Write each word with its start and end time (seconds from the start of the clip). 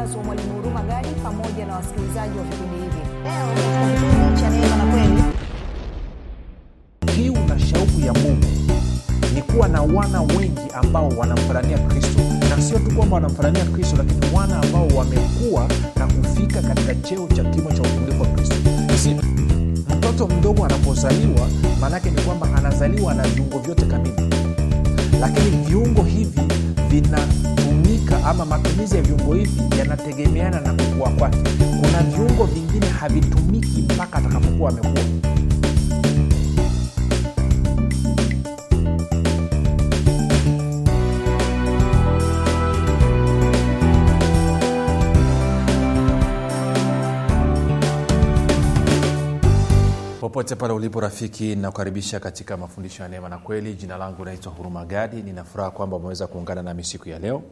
partners 0.00 0.16
wa 0.16 0.24
mwalimu 0.24 0.52
huruma 0.54 0.82
gadi 0.82 1.08
pamoja 1.22 1.66
na 1.66 1.74
wasikilizaji 1.76 2.38
wa 2.38 2.44
vipindi 2.44 2.76
hivi. 2.76 3.00
Leo 3.24 4.36
cha 4.40 4.50
neema 4.50 4.76
na 4.76 4.86
kweli 4.86 5.22
kiu 7.06 7.34
na 7.48 7.58
shauku 7.58 8.00
ya 8.00 8.12
mungu 8.12 8.46
ni 9.34 9.42
kuwa 9.42 9.68
na 9.68 9.82
wana 9.82 10.20
wengi 10.22 10.60
ambao 10.74 11.08
wanamfanania 11.08 11.78
kristo. 11.78 12.20
Na 12.50 12.62
sio 12.62 12.78
tu 12.78 12.96
kwamba 12.96 13.14
wanamfanania 13.14 13.64
kristo 13.64 13.96
lakini 13.96 14.36
wana 14.36 14.62
ambao 14.62 14.88
wamekuwa 14.88 15.68
na 15.96 16.06
kufika 16.06 16.62
katika 16.62 16.94
cheo 16.94 17.28
cha 17.28 17.44
kimo 17.44 17.72
cha 17.72 17.82
utulivu 17.82 18.22
wa 18.22 18.28
kristo. 18.28 18.54
Mtoto 19.98 20.26
mdogo 20.26 20.64
anapozaliwa 20.64 21.48
maanaake 21.80 22.10
ni 22.10 22.20
kwamba 22.22 22.48
anazaliwa 22.56 23.14
na 23.14 23.22
viungo 23.22 23.58
vyote 23.58 23.86
kamili. 23.86 24.34
Lakini 25.20 25.50
viungo 25.50 26.02
hivi 26.02 26.40
vinatumika 28.00 28.28
ama 28.30 28.44
matumizi 28.44 28.96
ya 28.96 29.02
viungo 29.02 29.34
hivi 29.34 29.78
yanategemeana 29.78 30.60
na 30.60 30.72
kukua 30.84 31.10
kwake. 31.10 31.38
Kuna 31.80 32.02
viungo 32.02 32.44
vingine 32.44 32.86
havitumiki 32.86 33.82
mpaka 33.82 34.18
atakapokuwa 34.18 34.70
amekuwa. 34.70 35.02
Popote 50.20 50.56
pale 50.56 50.72
ulipo 50.72 51.00
rafiki 51.00 51.56
nakukaribisha 51.56 52.20
katika 52.20 52.56
mafundisho 52.56 53.02
ya 53.02 53.08
neema 53.08 53.28
na 53.28 53.38
kweli. 53.38 53.74
Jina 53.74 53.96
langu 53.96 54.24
naitwa 54.24 54.52
huruma 54.52 54.84
gadi. 54.84 55.22
Ninafuraha 55.22 55.70
kwamba 55.70 55.96
umeweza 55.96 56.26
kuungana 56.26 56.62
nami 56.62 56.84
siku 56.84 57.08
ya 57.08 57.18
leo 57.18 57.42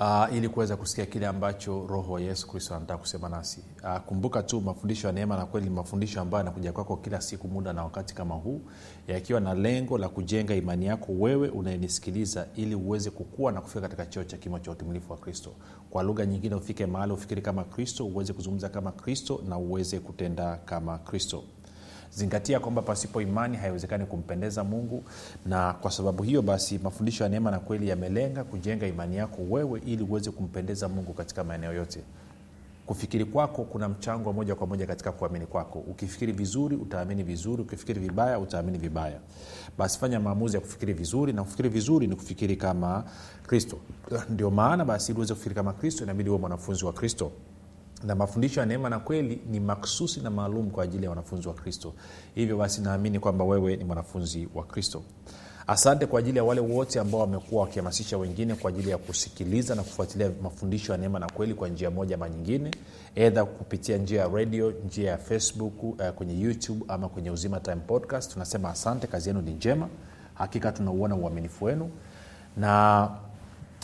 uh, 0.00 0.36
ili 0.36 0.48
kuweza 0.48 0.76
kusikia 0.76 1.06
kile 1.06 1.26
ambacho 1.26 1.86
roho 1.86 2.12
wa 2.12 2.20
yesu 2.20 2.48
kristo 2.48 2.74
anataka 2.74 2.98
kusema 2.98 3.28
nasi. 3.28 3.60
Uh, 3.84 3.96
kumbuka 3.98 4.42
tu 4.42 4.60
mafundisho 4.60 5.06
ya 5.06 5.12
neema 5.12 5.36
na 5.36 5.46
kweli 5.46 5.68
ni 5.68 5.74
mafundisho 5.74 6.20
ambayo 6.20 6.44
yanakuja 6.44 6.72
kwako 6.72 6.96
kila 6.96 7.20
siku 7.20 7.48
muda 7.48 7.72
na 7.72 7.84
wakati 7.84 8.14
kama 8.14 8.34
huu 8.34 8.60
yakiwa 9.08 9.40
na 9.40 9.54
lengo 9.54 9.98
la 9.98 10.08
kujenga 10.08 10.54
imani 10.54 10.86
yako 10.86 11.12
wewe 11.12 11.48
unayenisikiliza 11.48 12.46
ili 12.56 12.74
uweze 12.74 13.10
kukua 13.10 13.52
na 13.52 13.60
kufika 13.60 13.80
katika 13.80 14.06
cheo 14.06 14.24
cha 14.24 14.36
kimo 14.36 14.58
cha 14.58 14.70
utimilifu 14.70 15.12
wa 15.12 15.18
kristo. 15.18 15.50
Kwa 15.90 16.02
lugha 16.02 16.26
nyingine 16.26 16.54
ufike 16.54 16.86
mahali 16.86 17.12
ufikiri 17.12 17.42
kama 17.42 17.64
kristo 17.64 18.06
uweze 18.06 18.32
kuzungumza 18.32 18.68
kama 18.68 18.92
kristo 18.92 19.40
na 19.48 19.58
uweze 19.58 19.98
kutenda 20.00 20.56
kama 20.56 20.98
kristo 20.98 21.42
zingatia 22.14 22.60
kwamba 22.60 22.82
pasipo 22.82 23.20
imani 23.22 23.56
haiwezekani 23.56 24.06
kumpendeza 24.06 24.64
mungu. 24.64 25.04
Na 25.46 25.72
kwa 25.72 25.90
sababu 25.90 26.22
hiyo 26.22 26.42
basi 26.42 26.78
mafundisho 26.78 27.24
ya 27.24 27.30
neema 27.30 27.50
na 27.50 27.58
kweli 27.58 27.88
yamelenga 27.88 28.44
kujenga 28.44 28.86
imani 28.86 29.16
yako 29.16 29.42
wewe 29.50 29.82
ili 29.86 30.02
uweze 30.02 30.30
kumpendeza 30.30 30.88
mungu 30.88 31.12
katika 31.12 31.44
maeneo 31.44 31.72
yote. 31.72 32.00
Kufikiri 32.86 33.24
kwako 33.24 33.64
kuna 33.64 33.88
mchango 33.88 34.28
wa 34.28 34.34
moja 34.34 34.54
kwa 34.54 34.66
moja 34.66 34.86
katika 34.86 35.12
kuamini 35.12 35.46
kwako. 35.46 35.78
Ukifikiri 35.78 36.32
vizuri 36.32 36.76
utaamini 36.76 37.22
vizuri. 37.22 37.62
Ukifikiri 37.62 38.00
vibaya 38.00 38.38
utaamini 38.38 38.78
vibaya. 38.78 39.18
Basi 39.78 39.98
fanya 39.98 40.20
maamuzi 40.20 40.56
ya 40.56 40.60
kufikiri 40.60 40.92
vizuri 40.92 41.32
na 41.32 41.42
kufikiri 41.44 41.68
vizuri 41.68 42.06
ni 42.06 42.16
kufikiri 42.16 42.56
kama 42.56 43.04
kristo. 43.46 43.78
Ndio 44.30 44.50
maana 44.50 44.84
basi 44.84 45.12
ili 45.12 45.18
uweze 45.18 45.34
kufikiri 45.34 45.54
kama 45.54 45.72
kristo 45.72 46.04
inabidi 46.04 46.28
huwe 46.30 46.40
mwanafunzi 46.40 46.84
wa 46.84 46.92
kristo 46.92 47.32
na 48.04 48.14
mafundisho 48.14 48.60
ya 48.60 48.66
neema 48.66 48.90
na 48.90 48.98
kweli 48.98 49.40
ni 49.50 49.60
maksusi 49.60 50.20
na 50.20 50.30
maalum 50.30 50.70
kwa 50.70 50.84
ajili 50.84 51.04
ya 51.04 51.10
wanafunzi 51.10 51.48
wa 51.48 51.54
kristo. 51.54 51.92
Hivyo 52.34 52.56
basi 52.56 52.80
naamini 52.80 53.18
kwamba 53.20 53.44
wewe 53.44 53.76
ni 53.76 53.84
mwanafunzi 53.84 54.48
wa 54.54 54.64
kristo. 54.64 55.02
Asante 55.66 56.06
kwa 56.06 56.18
ajili 56.18 56.38
ya 56.38 56.44
wale 56.44 56.60
wote 56.60 57.00
ambao 57.00 57.20
wamekuwa 57.20 57.62
wakihamasisha 57.62 58.18
wengine 58.18 58.54
kwa 58.54 58.70
ajili 58.70 58.90
ya 58.90 58.98
kusikiliza 58.98 59.74
na 59.74 59.82
kufuatilia 59.82 60.30
mafundisho 60.42 60.92
ya 60.92 60.98
neema 60.98 61.18
na 61.18 61.26
kweli 61.30 61.54
kwa 61.54 61.68
njia 61.68 61.90
moja 61.90 62.14
ama 62.14 62.28
nyingine 62.28 62.70
edha 63.14 63.44
kupitia 63.44 63.98
njia 63.98 64.20
ya 64.20 64.28
radio 64.28 64.70
njia 64.86 65.10
ya 65.10 65.18
facebook 65.18 65.82
uh, 65.82 66.08
kwenye 66.14 66.40
youtube 66.40 66.84
ama 66.88 67.08
kwenye 67.08 67.30
uzima 67.30 67.60
time 67.60 67.76
podcast. 67.76 68.32
Tunasema 68.32 68.70
asante 68.70 69.06
kazi 69.06 69.28
yenu 69.28 69.42
ni 69.42 69.50
njema. 69.52 69.88
Hakika 70.34 70.72
tunauona 70.72 71.14
uaminifu 71.16 71.64
wenu. 71.64 71.90
Na 72.56 73.10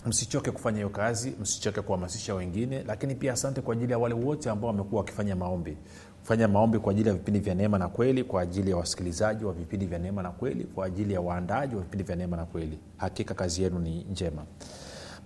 msichoke 0.09 0.51
kufanya 0.51 0.77
hiyo 0.77 0.89
kazi 0.89 1.35
msichoke 1.41 1.81
kuhamasisha 1.83 2.35
wengine 2.35 2.83
lakini 2.87 3.15
pia 3.15 3.33
asante 3.33 3.61
kwa 3.61 3.75
ajili 3.75 3.93
ya 3.93 3.99
wale 3.99 4.15
wote 4.15 4.51
ambao 4.51 4.71
wamekuwa 4.71 5.01
wakifanya 5.01 5.37
maombi. 5.37 5.77
Fanya 6.23 6.49
maombi 6.49 6.79
kwa 6.79 6.93
ajili 6.93 7.09
ya 7.09 7.15
vipindi 7.15 7.41
vya 7.41 7.55
neema 7.55 7.79
na 7.79 7.89
kweli 7.89 8.25
kwa 8.25 8.43
ajili 8.43 8.71
ya 8.71 8.77
wasikilizaji 8.77 9.45
wa 9.45 9.53
vipindi 9.53 9.87
vya 9.87 9.99
neema 9.99 10.23
na 10.23 10.31
kweli 10.31 10.65
kwa 10.65 10.87
ajili 10.87 11.15
ya 11.15 11.21
waandaji 11.21 11.75
wa 11.77 11.83
vipindi 11.83 12.05
vya 12.05 12.17
neema 12.17 12.37
na 12.37 12.45
kweli. 12.45 12.79
Hakika 12.97 13.35
kazi 13.35 13.63
yenu 13.63 13.79
ni 13.79 14.05
njema. 14.11 14.43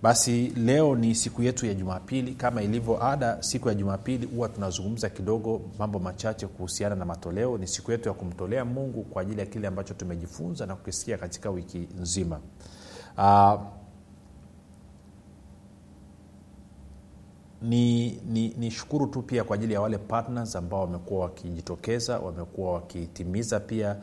Basi 0.01 0.47
leo 0.47 0.95
ni 0.95 1.15
siku 1.15 1.43
yetu 1.43 1.65
ya 1.65 1.73
jumapili. 1.73 2.33
Kama 2.33 2.61
ilivyo 2.61 3.03
ada 3.05 3.43
siku 3.43 3.67
ya 3.67 3.73
jumapili 3.75 4.25
huwa 4.25 4.49
tunazungumza 4.49 5.09
kidogo 5.09 5.61
mambo 5.79 5.99
machache 5.99 6.47
kuhusiana 6.47 6.95
na 6.95 7.05
matoleo. 7.05 7.57
Ni 7.57 7.67
siku 7.67 7.91
yetu 7.91 8.09
ya 8.09 8.13
kumtolea 8.15 8.65
mungu 8.65 9.03
kwa 9.03 9.21
ajili 9.21 9.39
ya 9.39 9.45
kile 9.45 9.67
ambacho 9.67 9.93
tumejifunza 9.93 10.65
na 10.65 10.75
kukisikia 10.75 11.17
katika 11.17 11.49
wiki 11.49 11.87
nzima. 12.01 12.39
Uh, 13.17 13.61
ni, 17.63 18.11
ni, 18.11 18.49
ni 18.57 18.71
shukuru 18.71 19.07
tu 19.07 19.21
pia 19.21 19.43
kwa 19.43 19.55
ajili 19.55 19.73
ya 19.73 19.81
wale 19.81 19.97
partners 19.97 20.55
ambao 20.55 20.81
wamekuwa 20.81 21.21
wakijitokeza 21.25 22.19
wamekuwa 22.19 22.73
wakitimiza 22.73 23.59
pia 23.59 23.95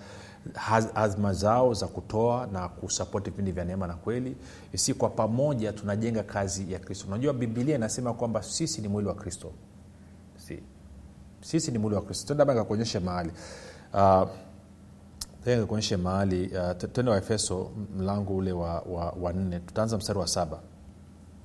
azma 0.94 1.32
zao 1.32 1.74
za 1.74 1.86
kutoa 1.86 2.46
na 2.46 2.68
kusapoti 2.68 3.30
vipindi 3.30 3.52
vya 3.52 3.64
neema 3.64 3.86
na 3.86 3.94
kweli. 3.94 4.36
Si 4.74 4.94
kwa 4.94 5.10
pamoja 5.10 5.72
tunajenga 5.72 6.22
kazi 6.22 6.72
ya 6.72 6.78
kristo. 6.78 7.06
Unajua 7.08 7.32
bibilia 7.32 7.76
inasema 7.76 8.14
kwamba 8.14 8.42
sisi 8.42 8.80
ni 8.80 8.88
mwili 8.88 9.08
wa 9.08 9.14
kristo. 9.14 9.52
Si. 10.36 10.62
sisi 11.40 11.70
ni 11.70 11.78
mwili 11.78 11.96
wa 11.96 12.02
kristo. 12.02 12.34
Tenda 12.34 12.54
kakuonyeshe 12.54 12.98
mahali. 12.98 13.30
Uh, 13.94 14.28
kuonyeshe 15.66 15.96
mahali. 15.96 16.46
Uh, 16.46 16.90
tende 16.92 17.10
waefeso 17.10 17.70
mlango 17.96 18.36
ule 18.36 18.52
wa, 18.52 18.80
wa, 18.80 19.10
wa 19.20 19.32
nne. 19.32 19.60
Tutaanza 19.60 19.96
mstari 19.96 20.18
wa 20.18 20.26
saba. 20.26 20.58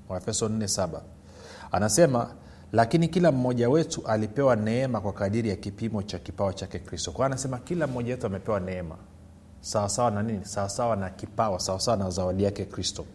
Waefeso 0.10 0.50
nne 0.50 0.68
saba 0.68 1.02
anasema 1.76 2.30
lakini 2.72 3.08
kila 3.08 3.32
mmoja 3.32 3.70
wetu 3.70 4.02
alipewa 4.08 4.56
neema 4.56 5.02
kwa 5.02 5.14
kadiri 5.14 5.50
ya 5.50 5.56
kipimo 5.56 6.04
cha 6.04 6.20
kipawa 6.20 6.54
chake 6.54 6.80
kristo. 6.80 7.12
Kwao 7.12 7.26
anasema 7.26 7.58
kila 7.58 7.88
mmoja 7.88 8.14
wetu 8.14 8.28
amepewa 8.28 8.60
neema. 8.60 8.96
Sawasawa 9.62 10.12
na 10.12 10.24
nini? 10.24 10.46
Sawasawa 10.46 10.96
na 10.96 11.10
kipawa 11.10 11.60
sawasawa 11.60 11.98
na 11.98 12.10
zawadi 12.10 12.44
yake 12.44 12.66
kristo. 12.66 13.06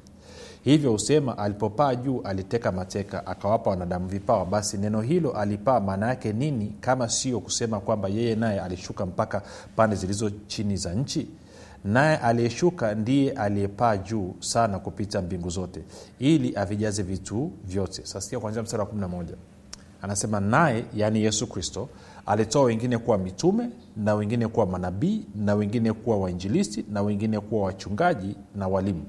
Hivyo 0.65 0.93
husema 0.93 1.39
alipopaa 1.39 1.95
juu 1.95 2.21
aliteka 2.25 2.73
mateka 2.73 3.27
akawapa 3.27 3.71
wanadamu 3.71 4.09
vipawa. 4.09 4.47
Basi 4.47 4.79
neno 4.79 5.01
hilo 5.01 5.33
alipaa 5.33 5.81
maana 5.81 6.09
yake 6.09 6.33
nini? 6.33 6.75
Kama 6.81 7.09
sio 7.09 7.41
kusema 7.41 7.81
kwamba 7.81 8.09
yeye 8.09 8.35
naye 8.35 8.61
alishuka 8.61 9.07
mpaka 9.07 9.43
pande 9.77 9.97
zilizo 9.97 10.31
chini 10.31 10.77
za 10.77 10.95
nchi 10.95 11.29
naye 11.85 12.17
aliyeshuka 12.17 12.95
ndiye 12.95 13.33
aliyepaa 13.33 13.97
juu 13.97 14.35
sana 14.41 14.79
kupita 14.79 15.23
mbingu 15.23 15.51
zote 15.51 15.83
ili 16.19 16.57
avijaze 16.57 17.03
vitu 17.03 17.51
vyote. 17.65 18.03
Sasikia 18.07 18.41
kwanzia 18.41 18.63
mstari 18.63 18.83
wa 18.83 18.89
11 18.89 19.25
anasema 20.03 20.41
naye 20.41 20.85
yaani 20.95 21.23
yesu 21.23 21.47
kristo 21.47 21.89
alitoa 22.27 22.63
wengine 22.65 22.99
kuwa 22.99 23.19
mitume 23.19 23.71
na 23.97 24.15
wengine 24.15 24.49
kuwa 24.49 24.67
manabii 24.67 25.25
na 25.35 25.55
wengine 25.55 25.93
kuwa 25.93 26.17
wainjilisti 26.19 26.85
na 26.91 27.03
wengine 27.03 27.41
kuwa 27.41 27.63
wachungaji 27.65 28.37
na 28.55 28.69
walimu 28.69 29.05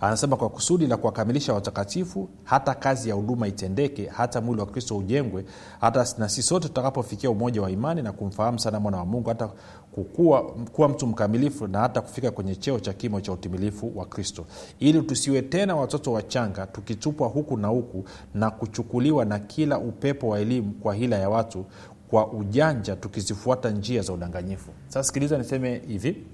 anasema 0.00 0.36
kwa 0.36 0.48
kusudi 0.48 0.86
la 0.86 0.96
kuwakamilisha 0.96 1.54
watakatifu 1.54 2.28
hata 2.44 2.74
kazi 2.74 3.08
ya 3.08 3.14
huduma 3.14 3.48
itendeke 3.48 4.06
hata 4.06 4.40
mwili 4.40 4.60
wa 4.60 4.66
kristo 4.66 4.96
ujengwe 4.96 5.44
hata 5.80 6.06
na 6.18 6.28
sisi 6.28 6.42
sote 6.42 6.68
tutakapofikia 6.68 7.30
umoja 7.30 7.62
wa 7.62 7.70
imani 7.70 8.02
na 8.02 8.12
kumfahamu 8.12 8.58
sana 8.58 8.80
mwana 8.80 8.98
wa 8.98 9.04
mungu 9.06 9.28
hata 9.28 9.50
kukua, 9.92 10.42
kuwa 10.72 10.88
mtu 10.88 11.06
mkamilifu 11.06 11.66
na 11.66 11.78
hata 11.78 12.00
kufika 12.00 12.30
kwenye 12.30 12.56
cheo 12.56 12.80
cha 12.80 12.92
kimo 12.92 13.20
cha 13.20 13.32
utimilifu 13.32 13.92
wa 13.98 14.06
kristo. 14.06 14.44
Ili 14.78 15.02
tusiwe 15.02 15.42
tena 15.42 15.76
watoto 15.76 16.12
wachanga 16.12 16.66
tukitupwa 16.66 17.28
huku 17.28 17.56
na 17.56 17.68
huku 17.68 18.04
na 18.34 18.50
kuchukuliwa 18.50 19.24
na 19.24 19.38
kila 19.38 19.78
upepo 19.78 20.28
wa 20.28 20.40
elimu 20.40 20.72
kwa 20.72 20.94
hila 20.94 21.18
ya 21.18 21.30
watu 21.30 21.64
kwa 22.10 22.32
ujanja 22.32 22.96
tukizifuata 22.96 23.70
njia 23.70 24.02
za 24.02 24.12
udanganyifu. 24.12 24.70
Sasa 24.88 25.02
sikiliza 25.04 25.38
niseme 25.38 25.82
hivi 25.86 26.24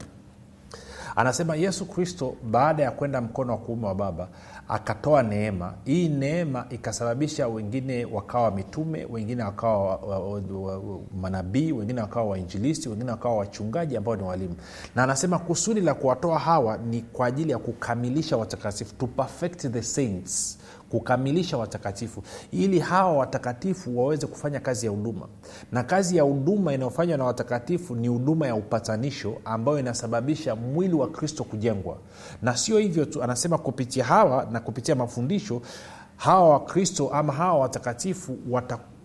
anasema 1.16 1.56
yesu 1.56 1.86
kristo 1.86 2.34
baada 2.50 2.82
ya 2.82 2.90
kwenda 2.90 3.20
mkono 3.20 3.52
wa 3.52 3.58
kuume 3.58 3.86
wa 3.86 3.94
baba 3.94 4.28
akatoa 4.68 5.22
neema. 5.22 5.74
Hii 5.84 6.08
neema 6.08 6.66
ikasababisha 6.70 7.48
wengine 7.48 8.04
wakawa 8.04 8.50
mitume 8.50 9.06
wengine 9.10 9.42
wakawa 9.42 9.78
wa, 9.96 9.96
wa, 9.96 10.18
wa, 10.18 10.40
wa, 10.50 10.78
wa, 10.78 10.98
manabii 11.20 11.72
wengine 11.72 12.00
wakawa 12.00 12.26
wainjilisti 12.26 12.88
wengine 12.88 13.10
wakawa 13.10 13.36
wachungaji 13.36 13.96
ambao 13.96 14.16
ni 14.16 14.22
walimu. 14.22 14.54
Na 14.94 15.02
anasema 15.02 15.38
kusudi 15.38 15.80
la 15.80 15.94
kuwatoa 15.94 16.38
hawa 16.38 16.76
ni 16.78 17.02
kwa 17.02 17.26
ajili 17.26 17.50
ya 17.50 17.58
kukamilisha 17.58 18.36
watakatifu 18.36 18.94
to 18.94 19.06
perfect 19.06 19.66
the 19.72 19.82
saints 19.82 20.58
kukamilisha 20.90 21.56
watakatifu 21.56 22.22
ili 22.52 22.78
hawa 22.78 23.12
watakatifu 23.12 23.98
waweze 23.98 24.26
kufanya 24.26 24.60
kazi 24.60 24.86
ya 24.86 24.92
huduma. 24.92 25.28
Na 25.72 25.82
kazi 25.82 26.16
ya 26.16 26.22
huduma 26.22 26.72
inayofanywa 26.74 27.18
na 27.18 27.24
watakatifu 27.24 27.94
ni 27.94 28.08
huduma 28.08 28.46
ya 28.46 28.54
upatanisho 28.54 29.34
ambayo 29.44 29.78
inasababisha 29.78 30.56
mwili 30.56 30.94
wa 30.94 31.08
kristo 31.10 31.44
kujengwa. 31.44 31.96
Na 32.42 32.56
sio 32.56 32.78
hivyo 32.78 33.04
tu 33.04 33.22
anasema 33.22 33.58
kupitia 33.58 34.04
hawa 34.04 34.48
na 34.52 34.60
kupitia 34.60 34.94
mafundisho 34.94 35.62
hawa 36.16 36.48
wakristo 36.50 37.08
ama 37.08 37.32
hawa 37.32 37.58
watakatifu 37.58 38.38
watakuwa 38.50 38.95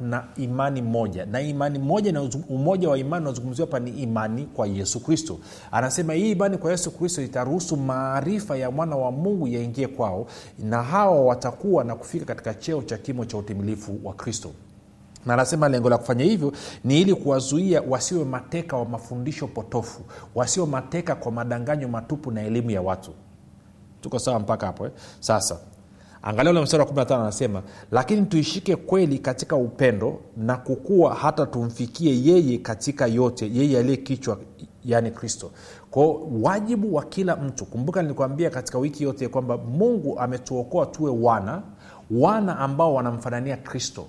na 0.00 0.24
imani 0.36 0.82
moja. 0.82 1.26
Na 1.26 1.40
imani 1.40 1.78
moja 1.78 2.12
na 2.12 2.22
umoja 2.48 2.88
wa 2.88 2.98
imani 2.98 3.20
unaozungumziwa 3.22 3.66
hapa 3.66 3.78
ni 3.80 3.90
imani 3.90 4.46
kwa 4.46 4.66
yesu 4.66 5.00
kristo. 5.00 5.38
Anasema 5.72 6.12
hii 6.12 6.30
imani 6.30 6.58
kwa 6.58 6.70
yesu 6.70 6.90
kristo 6.90 7.22
itaruhusu 7.22 7.76
maarifa 7.76 8.56
ya 8.56 8.70
mwana 8.70 8.96
wa 8.96 9.10
mungu 9.12 9.48
yaingie 9.48 9.86
kwao 9.88 10.26
na 10.58 10.82
hawa 10.82 11.20
watakuwa 11.24 11.84
na 11.84 11.94
kufika 11.94 12.24
katika 12.24 12.54
cheo 12.54 12.82
cha 12.82 12.98
kimo 12.98 13.24
cha 13.24 13.38
utimilifu 13.38 13.98
wa 14.04 14.14
kristo. 14.14 14.50
Na 15.26 15.34
anasema 15.34 15.68
lengo 15.68 15.90
la 15.90 15.98
kufanya 15.98 16.24
hivyo 16.24 16.52
ni 16.84 17.00
ili 17.00 17.14
kuwazuia 17.14 17.82
wasiwe 17.88 18.24
mateka 18.24 18.76
wa 18.76 18.84
mafundisho 18.84 19.46
potofu 19.46 20.00
wasiwe 20.34 20.66
mateka 20.66 21.14
kwa 21.14 21.32
madanganyo 21.32 21.88
matupu 21.88 22.30
na 22.30 22.42
elimu 22.42 22.70
ya 22.70 22.82
watu. 22.82 23.10
Tuko 24.00 24.18
sawa 24.18 24.38
mpaka 24.40 24.66
hapo 24.66 24.86
eh? 24.86 24.92
sasa 25.20 25.58
angalia 26.22 26.50
ule 26.52 26.60
mstari 26.60 26.82
wa 26.82 26.88
15 26.88 27.14
anasema 27.20 27.62
lakini 27.90 28.22
tuishike 28.26 28.76
kweli 28.76 29.18
katika 29.18 29.56
upendo 29.56 30.20
na 30.36 30.56
kukua 30.56 31.14
hata 31.14 31.46
tumfikie 31.46 32.24
yeye 32.24 32.58
katika 32.58 33.06
yote 33.06 33.50
yeye 33.54 33.78
aliye 33.78 33.96
kichwa 33.96 34.38
yaani 34.84 35.10
kristo. 35.10 35.50
Kwao 35.90 36.28
wajibu 36.42 36.94
wa 36.94 37.04
kila 37.04 37.36
mtu 37.36 37.64
kumbuka 37.66 38.02
nilikwambia 38.02 38.50
katika 38.50 38.78
wiki 38.78 39.04
yote 39.04 39.28
kwamba 39.28 39.56
mungu 39.58 40.18
ametuokoa 40.18 40.86
tuwe 40.86 41.10
wana 41.10 41.62
wana 42.10 42.58
ambao 42.58 42.94
wanamfanania 42.94 43.56
kristo. 43.56 44.06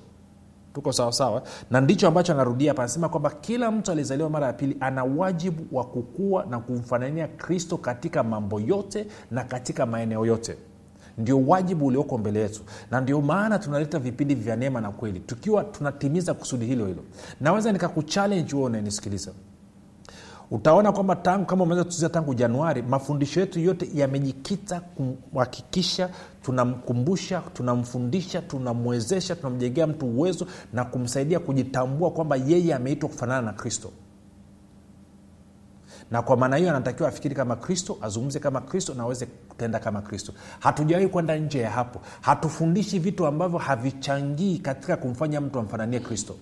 Tuko 0.73 0.91
sawasawa 0.91 1.43
na 1.71 1.81
ndicho 1.81 2.07
ambacho 2.07 2.33
anarudia 2.33 2.71
hapa 2.71 2.81
anasema 2.83 3.09
kwamba 3.09 3.29
kila 3.29 3.71
mtu 3.71 3.91
aliyezaliwa 3.91 4.29
mara 4.29 4.47
ya 4.47 4.53
pili 4.53 4.77
ana 4.79 5.03
wajibu 5.03 5.77
wa 5.77 5.83
kukua 5.83 6.45
na 6.45 6.59
kumfanania 6.59 7.27
kristo 7.27 7.77
katika 7.77 8.23
mambo 8.23 8.59
yote 8.59 9.07
na 9.31 9.43
katika 9.43 9.85
maeneo 9.85 10.25
yote 10.25 10.57
ndio 11.19 11.41
wajibu 11.47 11.85
ulioko 11.85 12.17
mbele 12.17 12.39
yetu. 12.39 12.61
Na 12.91 13.01
ndio 13.01 13.21
maana 13.21 13.59
tunaleta 13.59 13.99
vipindi 13.99 14.35
vya 14.35 14.55
neema 14.55 14.81
na 14.81 14.91
kweli. 14.91 15.19
Tukiwa 15.19 15.63
tunatimiza 15.63 16.33
kusudi 16.33 16.65
hilo 16.65 16.85
hilo. 16.87 17.03
Naweza 17.41 17.71
nikakuchallenji 17.71 18.55
huo 18.55 18.63
unanisikiliza 18.65 19.31
utaona 20.51 20.91
kwamba 20.91 21.15
tangu 21.15 21.45
kama 21.45 21.63
umeweza 21.63 21.83
kutuzia 21.83 22.09
tangu 22.09 22.33
januari 22.33 22.81
mafundisho 22.81 23.39
yetu 23.39 23.59
yote 23.59 23.89
yamejikita 23.93 24.79
kuhakikisha 24.81 26.09
tunamkumbusha 26.41 27.41
tunamfundisha 27.53 28.41
tunamwezesha 28.41 29.35
tunamjengea 29.35 29.87
mtu 29.87 30.05
uwezo 30.05 30.47
na 30.73 30.85
kumsaidia 30.85 31.39
kujitambua 31.39 32.11
kwamba 32.11 32.35
yeye 32.35 32.73
ameitwa 32.73 33.09
kufanana 33.09 33.41
na 33.41 33.53
kristo 33.53 33.91
na 36.11 36.21
kwa 36.21 36.37
maana 36.37 36.55
hiyo 36.55 36.69
anatakiwa 36.69 37.09
afikiri 37.09 37.35
kama 37.35 37.55
kristo 37.55 37.97
azungumze 38.01 38.39
kama 38.39 38.61
kristo 38.61 38.93
na 38.93 39.03
aweze 39.03 39.25
kutenda 39.25 39.79
kama 39.79 40.01
kristo. 40.01 40.33
Hatujawahi 40.59 41.07
kwenda 41.07 41.37
nje 41.37 41.59
ya 41.59 41.69
hapo. 41.71 42.01
Hatufundishi 42.21 42.99
vitu 42.99 43.25
ambavyo 43.25 43.59
havichangii 43.59 44.57
katika 44.57 44.97
kumfanya 44.97 45.41
mtu 45.41 45.59
amfananie 45.59 45.99
kristo. 45.99 46.35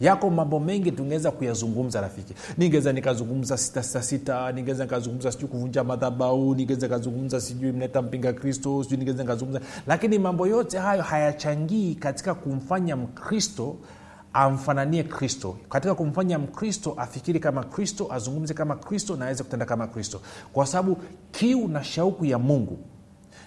Yako 0.00 0.30
mambo 0.30 0.60
mengi 0.60 0.92
tungeweza 0.92 1.30
kuyazungumza 1.30 2.00
rafiki. 2.00 2.34
Ningeweza 2.58 2.92
nikazungumza 2.92 3.56
sita 3.58 3.82
sita 3.82 4.02
sita 4.02 4.52
ningeweza 4.52 4.84
nikazungumza 4.84 5.32
sijui 5.32 5.48
kuvunja 5.48 5.84
madhabau 5.84 6.54
ningeweza 6.54 6.86
nikazungumza 6.86 7.40
sijui 7.40 7.72
mleta 7.72 8.02
mpinga 8.02 8.32
kristo 8.32 8.82
sijui 8.82 8.98
ningeweza 8.98 9.22
nikazungumza. 9.22 9.60
Lakini 9.86 10.18
mambo 10.18 10.46
yote 10.46 10.78
hayo 10.78 11.02
hayachangii 11.02 11.94
katika 11.94 12.34
kumfanya 12.34 12.96
mkristo 12.96 13.76
amfananie 14.44 15.02
kristo. 15.02 15.56
Katika 15.68 15.94
kumfanya 15.94 16.38
mkristo 16.38 16.94
afikiri 16.96 17.40
kama 17.40 17.64
kristo 17.64 18.08
azungumze 18.12 18.54
kama 18.54 18.76
kristo 18.76 19.16
na 19.16 19.24
aweze 19.24 19.42
kutenda 19.44 19.66
kama 19.66 19.86
kristo. 19.86 20.20
Kwa 20.52 20.66
sababu 20.66 20.96
kiu 21.32 21.68
na 21.68 21.84
shauku 21.84 22.24
ya 22.24 22.38
mungu 22.38 22.78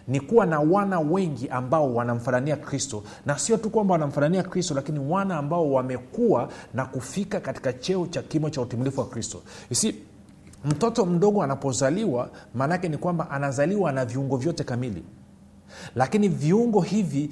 ni 0.07 0.19
kuwa 0.19 0.45
na 0.45 0.59
wana 0.59 0.99
wengi 0.99 1.49
ambao 1.49 1.93
wanamfanania 1.95 2.55
kristo. 2.57 3.03
Na 3.25 3.39
sio 3.39 3.57
tu 3.57 3.69
kwamba 3.69 3.91
wanamfanania 3.91 4.43
kristo 4.43 4.73
lakini 4.73 4.99
wana 4.99 5.37
ambao 5.37 5.71
wamekuwa 5.71 6.49
na 6.73 6.85
kufika 6.85 7.39
katika 7.39 7.73
cheo 7.73 8.07
cha 8.07 8.21
kimo 8.21 8.49
cha 8.49 8.61
utimilifu 8.61 8.99
wa 8.99 9.07
kristo. 9.07 9.41
Si 9.73 9.95
mtoto 10.65 11.05
mdogo 11.05 11.43
anapozaliwa 11.43 12.29
maanaake 12.55 12.89
ni 12.89 12.97
kwamba 12.97 13.29
anazaliwa 13.29 13.91
na 13.91 14.05
viungo 14.05 14.37
vyote 14.37 14.63
kamili. 14.63 15.03
Lakini 15.95 16.27
viungo 16.27 16.81
hivi 16.81 17.29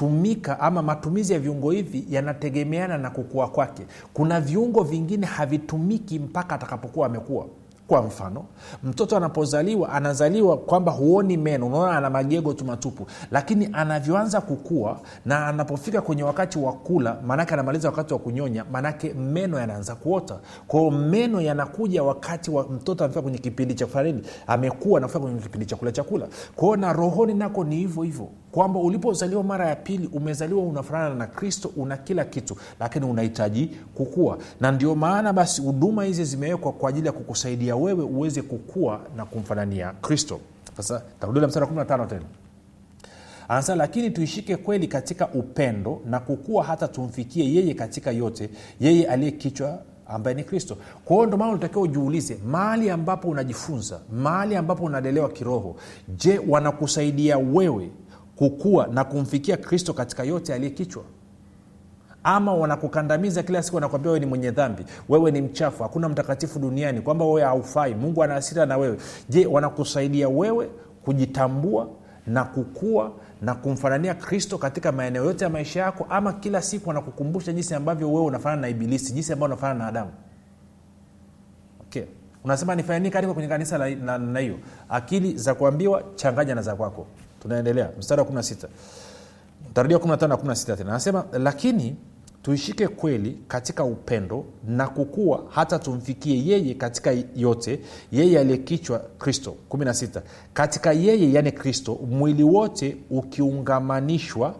vinatumika 0.00 0.60
ama 0.60 0.82
matumizi 0.82 1.32
ya 1.32 1.38
viungo 1.38 1.70
hivi 1.70 2.04
yanategemeana 2.10 2.98
na 2.98 3.10
kukua 3.10 3.48
kwake. 3.48 3.86
Kuna 4.14 4.40
viungo 4.40 4.82
vingine 4.82 5.26
havitumiki 5.26 6.18
mpaka 6.18 6.54
atakapokuwa 6.54 7.06
amekuwa 7.06 7.46
kwa 7.90 8.02
mfano 8.02 8.44
mtoto 8.84 9.16
anapozaliwa 9.16 9.88
anazaliwa 9.92 10.56
kwamba 10.58 10.92
huoni 10.92 11.36
meno 11.36 11.66
unaona 11.66 11.96
ana 11.98 12.10
magego 12.10 12.52
tu 12.52 12.64
matupu. 12.64 13.06
Lakini 13.30 13.68
anavyoanza 13.72 14.40
kukua 14.40 15.00
na 15.26 15.46
anapofika 15.46 16.00
kwenye 16.00 16.22
wakati 16.22 16.58
wa 16.58 16.72
kula 16.72 17.16
maanake 17.26 17.54
anamaliza 17.54 17.88
wakati 17.88 18.12
wa 18.12 18.18
kunyonya 18.20 18.64
maanake 18.72 19.14
meno 19.14 19.58
yanaanza 19.58 19.94
kuota. 19.94 20.38
Kwao 20.66 20.90
meno 20.90 21.40
yanakuja 21.40 22.02
wakati 22.02 22.50
wa 22.50 22.62
mtoto 22.68 23.04
anafika 23.04 23.22
kwenye 23.22 23.38
kipindi 23.38 23.74
cha 23.74 24.02
nini 24.02 24.22
amekuwa 24.46 24.98
anafika 24.98 25.20
kwenye 25.20 25.40
kipindi 25.40 25.66
cha 25.66 25.76
kula 25.76 25.92
chakula. 25.92 26.26
Kwao 26.56 26.76
na 26.76 26.92
rohoni 26.92 27.34
nako 27.34 27.64
ni 27.64 27.76
hivyo 27.76 28.02
hivyo 28.02 28.28
kwamba 28.52 28.80
ulipozaliwa 28.80 29.42
mara 29.44 29.68
ya 29.68 29.76
pili 29.76 30.06
umezaliwa 30.12 30.62
unafanana 30.62 31.14
na 31.14 31.26
kristo 31.26 31.72
una 31.76 31.96
kila 31.96 32.24
kitu 32.24 32.56
lakini 32.80 33.06
unahitaji 33.06 33.70
kukua. 33.94 34.38
Na 34.60 34.72
ndio 34.72 34.94
maana 34.94 35.32
basi 35.32 35.62
huduma 35.62 36.04
hizi 36.04 36.24
zimewekwa 36.24 36.72
kwa 36.72 36.88
ajili 36.90 37.06
ya 37.06 37.12
kukusaidia 37.12 37.76
wewe 37.76 38.04
uweze 38.04 38.42
kukua 38.42 39.00
na 39.16 39.24
kumfanania 39.24 39.92
kristo. 39.92 40.40
Sasa 40.76 41.02
tarudia 41.20 41.46
msara 41.48 41.66
15 41.66 42.06
tena. 42.06 42.22
Anasema 43.48 43.76
lakini 43.76 44.10
tuishike 44.10 44.56
kweli 44.56 44.86
katika 44.88 45.28
upendo 45.28 46.00
na 46.06 46.20
kukua 46.20 46.64
hata 46.64 46.88
tumfikie 46.88 47.54
yeye 47.54 47.74
katika 47.74 48.10
yote 48.10 48.50
yeye 48.80 49.06
aliye 49.08 49.30
kichwa 49.30 49.78
ambaye 50.06 50.36
ni 50.36 50.44
kristo. 50.44 50.76
Kwa 51.04 51.16
hiyo 51.16 51.26
ndomaana 51.26 51.50
unatakiwa 51.52 51.82
ujiulize 51.82 52.38
mahali 52.46 52.90
ambapo 52.90 53.28
unajifunza 53.28 54.00
mahali 54.12 54.56
ambapo 54.56 54.84
unalelewa 54.84 55.28
kiroho 55.28 55.76
je 56.08 56.40
wanakusaidia 56.48 57.38
wewe 57.38 57.90
kukua 58.40 58.86
na 58.86 59.04
kumfikia 59.04 59.56
kristo 59.56 59.92
katika 59.92 60.24
yote 60.24 60.54
aliye 60.54 60.70
kichwa. 60.70 61.02
Ama 62.24 62.54
wanakukandamiza 62.54 63.42
kila 63.42 63.62
siku 63.62 63.74
wanakwambia 63.76 64.10
wewe 64.10 64.20
ni 64.20 64.26
mwenye 64.26 64.50
dhambi 64.50 64.84
wewe 65.08 65.30
ni 65.30 65.40
mchafu 65.40 65.82
hakuna 65.82 66.08
mtakatifu 66.08 66.58
duniani 66.58 67.00
kwamba 67.00 67.24
wewe 67.24 67.42
haufai 67.42 67.94
mungu 67.94 68.22
ana 68.24 68.34
hasira 68.34 68.66
na 68.66 68.76
wewe. 68.76 68.98
Je 69.28 69.46
wanakusaidia 69.46 70.28
wewe 70.28 70.70
kujitambua 71.04 71.88
na 72.26 72.44
kukua 72.44 73.12
na 73.42 73.54
kumfanania 73.54 74.14
kristo 74.14 74.58
katika 74.58 74.92
maeneo 74.92 75.24
yote 75.24 75.44
ya 75.44 75.50
maisha 75.50 75.80
yako? 75.80 76.06
Ama 76.10 76.32
kila 76.32 76.62
siku 76.62 76.88
wanakukumbusha 76.88 77.52
jinsi 77.52 77.74
ambavyo 77.74 78.12
wewe 78.12 78.24
unafanana 78.26 78.62
na 78.62 78.68
ibilisi 78.68 79.12
jinsi 79.12 79.32
ambavyo 79.32 79.54
unafanana 79.54 79.78
na 79.78 79.86
adamu? 79.88 80.10
Okay 81.80 82.04
unasema 82.44 82.74
nifanye 82.74 82.98
nini 83.00 83.10
katika 83.10 83.34
kwenye 83.34 83.48
kanisa 83.48 83.78
na 84.18 84.40
hiyo? 84.40 84.58
Akili 84.88 85.36
za 85.38 85.54
kuambiwa 85.54 86.02
changanya 86.14 86.54
na 86.54 86.62
za 86.62 86.76
kwako. 86.76 87.06
Tunaendelea. 87.42 87.90
Mstari 87.98 88.20
wa 88.20 88.26
16 88.26 88.66
tarudia 89.74 89.96
15 89.98 90.28
na 90.28 90.34
16 90.36 90.76
tena. 90.76 90.90
Anasema 90.90 91.24
lakini 91.32 91.96
tuishike 92.42 92.88
kweli 92.88 93.38
katika 93.48 93.84
upendo 93.84 94.44
na 94.68 94.88
kukua 94.88 95.42
hata 95.50 95.78
tumfikie 95.78 96.46
yeye 96.46 96.74
katika 96.74 97.14
yote 97.36 97.80
yeye 98.12 98.40
aliyekichwa 98.40 98.98
kristo. 98.98 99.54
16 99.70 100.20
katika 100.52 100.92
yeye 100.92 101.32
yani 101.32 101.52
kristo 101.52 101.98
mwili 102.10 102.42
wote 102.42 102.96
ukiungamanishwa 103.10 104.54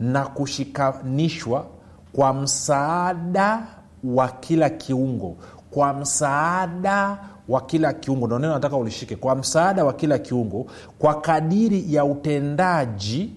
na 0.00 0.24
kushikanishwa 0.26 1.66
kwa 2.12 2.34
msaada 2.34 3.66
wa 4.04 4.28
kila 4.28 4.70
kiungo 4.70 5.36
kwa 5.70 5.92
msaada 5.94 7.18
wa 7.48 7.60
kila 7.60 7.92
kiungo. 7.92 8.26
Ndo 8.26 8.38
neno 8.38 8.52
nataka 8.54 8.76
ulishike 8.76 9.16
kwa 9.16 9.34
msaada 9.34 9.84
wa 9.84 9.92
kila 9.92 10.18
kiungo 10.18 10.66
kwa 10.98 11.20
kadiri 11.20 11.94
ya 11.94 12.04
utendaji 12.04 13.32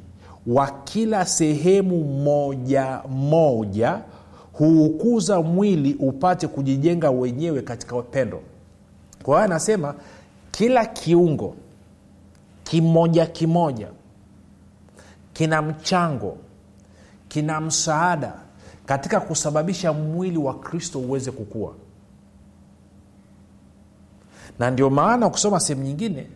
wa 0.48 0.68
kila 0.84 1.26
sehemu 1.26 2.04
moja 2.04 3.02
moja 3.10 4.00
huukuza 4.54 5.42
mwili 5.42 5.94
upate 5.94 6.48
kujijenga 6.48 7.12
wenyewe 7.12 7.62
katika 7.62 7.96
upendo. 7.96 8.42
Kwa 9.24 9.34
hiyo 9.36 9.46
anasema 9.46 9.96
kila 10.52 10.86
kiungo 10.86 11.56
kimoja 12.64 13.26
kimoja 13.26 13.88
kina 15.34 15.62
mchango 15.62 16.38
kina 17.28 17.62
msaada 17.62 18.34
katika 18.86 19.20
kusababisha 19.20 19.94
mwili 19.94 20.38
wa 20.38 20.54
kristo 20.60 21.00
uweze 21.00 21.32
kukua 21.32 21.74
na 24.62 24.72
ndio 24.72 24.90
maana 24.90 25.28
ukisoma 25.28 25.60
sehemu 25.60 25.86
nyingine 25.86 26.28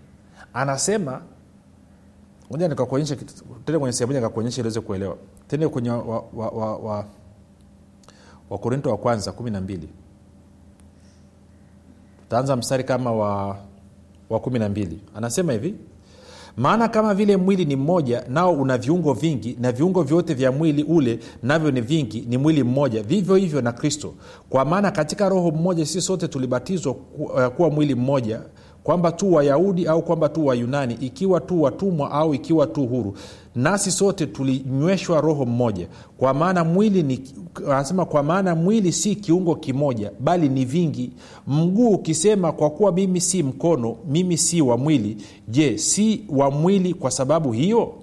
anasema 0.54 1.22
moja 2.52 2.68
nikakuonyesha 2.68 3.16
tende 3.66 3.80
kwenye 3.80 3.94
sehemu 3.94 4.14
nikakuonyesha 4.14 4.62
iliweze 4.62 4.82
kuelewa. 4.82 5.18
Tende 5.48 5.68
kwenye 5.68 5.90
wakorinto 5.90 6.50
wa, 6.50 6.56
wa, 6.56 6.78
wa, 6.78 7.06
wa, 8.50 8.92
wa 8.92 8.98
kwanza 8.98 9.32
kumi 9.32 9.52
na 9.52 9.62
mbili. 9.62 9.90
Tutaanza 12.24 12.56
mstari 12.56 12.84
kama 12.84 13.12
wa 13.12 13.58
wa 14.30 14.40
kumi 14.40 14.60
na 14.60 14.70
mbili. 14.70 15.02
Anasema 15.16 15.54
hivi 15.54 15.76
maana 16.58 16.88
kama 16.88 17.14
vile 17.14 17.38
mwili 17.38 17.66
ni 17.66 17.76
mmoja 17.76 18.24
nao 18.30 18.54
una 18.54 18.78
viungo 18.78 19.14
vingi 19.14 19.58
na 19.62 19.72
viungo 19.72 20.04
vyote 20.04 20.34
vya 20.34 20.52
mwili 20.52 20.84
ule 20.84 21.20
navyo 21.44 21.72
ni 21.72 21.82
vingi 21.82 22.26
ni 22.30 22.38
mwili 22.38 22.64
mmoja. 22.64 23.04
Vivyo 23.04 23.36
hivyo 23.36 23.62
na 23.62 23.72
kristo. 23.72 24.14
Kwa 24.50 24.66
maana 24.66 24.92
katika 24.92 25.30
roho 25.30 25.52
mmoja 25.52 25.86
sisi 25.86 26.02
sote 26.02 26.28
tulibatizwa 26.28 26.96
uh, 27.18 27.46
kuwa 27.48 27.70
mwili 27.70 27.96
mmoja 27.96 28.42
kwamba 28.86 29.12
tu 29.12 29.34
wayahudi 29.34 29.88
au 29.88 30.02
kwamba 30.02 30.30
tu 30.30 30.46
wayunani 30.46 30.98
ikiwa 31.02 31.40
tu 31.42 31.62
watumwa 31.62 32.12
au 32.12 32.34
ikiwa 32.34 32.68
tu 32.68 32.86
huru. 32.88 33.14
Nasi 33.56 33.92
sote 33.92 34.26
tulinyweshwa 34.26 35.22
roho 35.22 35.46
mmoja. 35.46 35.88
Kwa 36.18 36.34
maana 36.34 36.64
mwili 36.64 37.04
ni 37.04 37.20
anasema 37.68 38.06
kwa 38.06 38.24
maana 38.24 38.56
mwili 38.56 38.92
si 38.92 39.16
kiungo 39.16 39.56
kimoja 39.56 40.12
bali 40.20 40.50
ni 40.50 40.66
vingi. 40.66 41.12
Mguu 41.48 41.90
ukisema 41.90 42.52
kwa 42.52 42.70
kuwa 42.70 42.92
mimi 42.92 43.22
si 43.22 43.44
mkono 43.44 43.96
mimi 44.10 44.38
si 44.38 44.62
wa 44.62 44.78
mwili. 44.78 45.18
Je 45.48 45.78
si 45.78 46.22
wa 46.30 46.52
mwili 46.52 46.94
kwa 46.94 47.12
sababu 47.12 47.52
hiyo? 47.52 47.94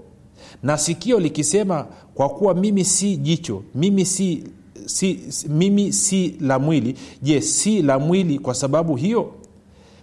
Na 0.63 0.79
sikio 0.79 1.21
likisema 1.21 1.87
kwa 2.15 2.29
kuwa 2.29 2.55
mimi 2.55 2.85
si 2.85 3.17
jicho 3.17 3.63
mimi 3.75 4.05
si, 4.07 4.45
si, 4.87 5.19
si 5.29 5.49
mimi 5.49 5.93
si 5.93 6.35
la 6.41 6.59
mwili. 6.59 6.95
Je 7.23 7.41
si 7.41 7.83
la 7.83 7.99
mwili 7.99 8.39
kwa 8.39 8.55
sababu 8.55 8.97
hiyo 8.97 9.31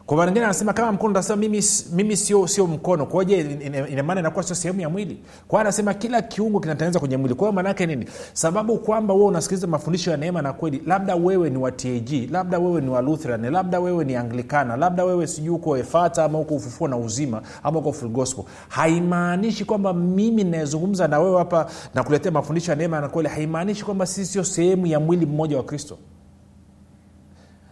kwa 0.09 0.17
maana 0.17 0.43
anasema 0.43 0.73
kama 0.73 0.91
mkono 0.91 1.13
tasema 1.13 1.35
mimi, 1.35 1.63
mimi 1.93 2.17
sio 2.17 2.47
sio 2.47 2.67
mkono. 2.67 3.05
Kwaje 3.05 3.39
ina- 3.39 3.87
inakuwa 4.19 4.43
sio 4.43 4.55
sehemu 4.55 4.81
ya 4.81 4.89
mwili? 4.89 5.17
Kwa 5.47 5.61
anasema 5.61 5.93
kila 5.93 6.21
kiungo 6.21 6.59
kinatengeneza 6.59 6.99
kwenye 6.99 7.17
mwili. 7.17 7.35
Kwa 7.35 7.51
maanaake 7.51 7.85
nini? 7.85 8.05
Sababu 8.33 8.77
kwamba 8.77 9.13
wewe 9.13 9.25
unasikiliza 9.25 9.67
mafundisho 9.67 10.11
ya 10.11 10.17
neema 10.17 10.41
na 10.41 10.53
kweli 10.53 10.81
labda 10.85 11.15
wewe 11.15 11.49
ni 11.49 11.57
wa 11.57 11.71
tag 11.71 12.09
labda 12.31 12.59
wewe 12.59 12.81
ni 12.81 12.89
wa 12.89 13.01
lutheran 13.01 13.49
labda 13.51 13.79
wewe 13.79 14.05
ni 14.05 14.15
anglikana 14.15 14.77
labda 14.77 15.05
wewe 15.05 15.27
sijui 15.27 15.49
uko 15.55 15.77
efata 15.77 16.23
ama 16.23 16.39
uko 16.39 16.55
ufufuo 16.55 16.87
na 16.87 16.97
uzima 16.97 17.41
ama 17.63 17.79
uko 17.79 17.91
full 17.93 18.27
haimaanishi 18.69 19.65
kwamba 19.65 19.93
mimi 19.93 20.43
ninayezungumza 20.43 21.07
na 21.07 21.19
wewe 21.19 21.37
hapa 21.37 21.65
na 21.93 22.03
kuletea 22.03 22.31
mafundisho 22.31 22.71
ya 22.71 22.75
neema 22.77 23.01
na 23.01 23.09
kweli 23.09 23.29
haimaanishi 23.29 23.85
kwamba 23.85 24.05
sisi 24.05 24.31
sio 24.31 24.43
sehemu 24.43 24.87
ya 24.87 24.99
mwili 24.99 25.25
mmoja 25.25 25.57
wa 25.57 25.63
kristo 25.63 25.97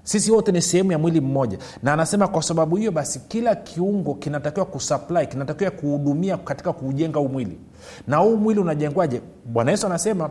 sisi 0.07 0.31
wote 0.31 0.51
ni 0.51 0.61
sehemu 0.61 0.91
ya 0.91 0.97
mwili 0.97 1.21
mmoja. 1.21 1.57
Na 1.83 1.93
anasema 1.93 2.27
kwa 2.27 2.43
sababu 2.43 2.75
hiyo 2.75 2.91
basi 2.91 3.19
kila 3.27 3.55
kiungo 3.55 4.13
kinatakiwa 4.13 4.65
kusupply 4.65 5.27
kinatakiwa 5.27 5.71
kuhudumia 5.71 6.37
katika 6.37 6.73
kuujenga 6.73 7.19
huu 7.19 7.27
mwili. 7.27 7.57
Na 8.07 8.17
huu 8.17 8.37
mwili 8.37 8.59
unajengwaje? 8.59 9.21
Bwana 9.45 9.71
yesu 9.71 9.85
anasema 9.85 10.29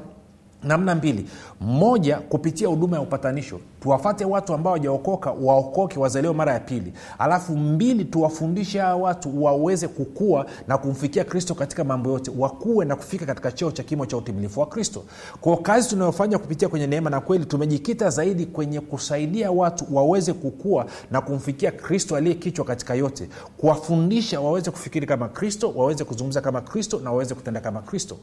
namna 0.63 0.95
mbili. 0.95 1.27
Moja 1.61 2.17
kupitia 2.17 2.69
huduma 2.69 2.97
ya 2.97 3.03
upatanisho 3.03 3.61
tuwafate 3.81 4.25
watu 4.25 4.55
ambao 4.55 4.73
wajaokoka 4.73 5.31
waokoke 5.31 5.99
wazaliwe 5.99 6.35
mara 6.35 6.53
ya 6.53 6.61
pili. 6.61 6.93
Alafu 7.19 7.57
mbili 7.57 8.05
tuwafundishe 8.05 8.79
hawa 8.79 8.97
watu 9.03 9.45
waweze 9.45 9.89
kukua 9.89 10.47
na 10.69 10.79
kumfikia 10.79 11.25
kristo 11.25 11.55
katika 11.55 11.85
mambo 11.85 12.11
yote 12.11 12.31
wakuwe 12.39 12.85
na 12.85 12.97
kufika 12.97 13.27
katika 13.27 13.53
cheo 13.53 13.71
cha 13.71 13.83
kimo 13.83 14.07
cha 14.07 14.17
utimilifu 14.17 14.61
wa 14.61 14.67
kristo. 14.67 15.03
Kwao 15.41 15.57
kazi 15.57 15.89
tunayofanya 15.89 16.39
kupitia 16.39 16.69
kwenye 16.69 16.87
neema 16.87 17.11
na 17.11 17.21
kweli 17.21 17.45
tumejikita 17.45 18.11
zaidi 18.11 18.47
kwenye 18.47 18.81
kusaidia 18.81 19.51
watu 19.51 19.85
waweze 19.97 20.33
kukua 20.33 20.87
na 21.11 21.21
kumfikia 21.21 21.71
kristo 21.71 22.17
aliye 22.17 22.35
kichwa 22.35 22.65
katika 22.65 22.95
yote. 22.95 23.29
Kuwafundisha 23.57 24.41
waweze 24.41 24.71
kufikiri 24.71 25.07
kama 25.07 25.29
kristo 25.29 25.73
waweze 25.77 26.05
kuzungumza 26.05 26.41
kama 26.41 26.61
kristo 26.61 27.01
na 27.05 27.11
waweze 27.11 27.35
kutenda 27.35 27.61
kama 27.61 27.81
kristo. 27.83 28.17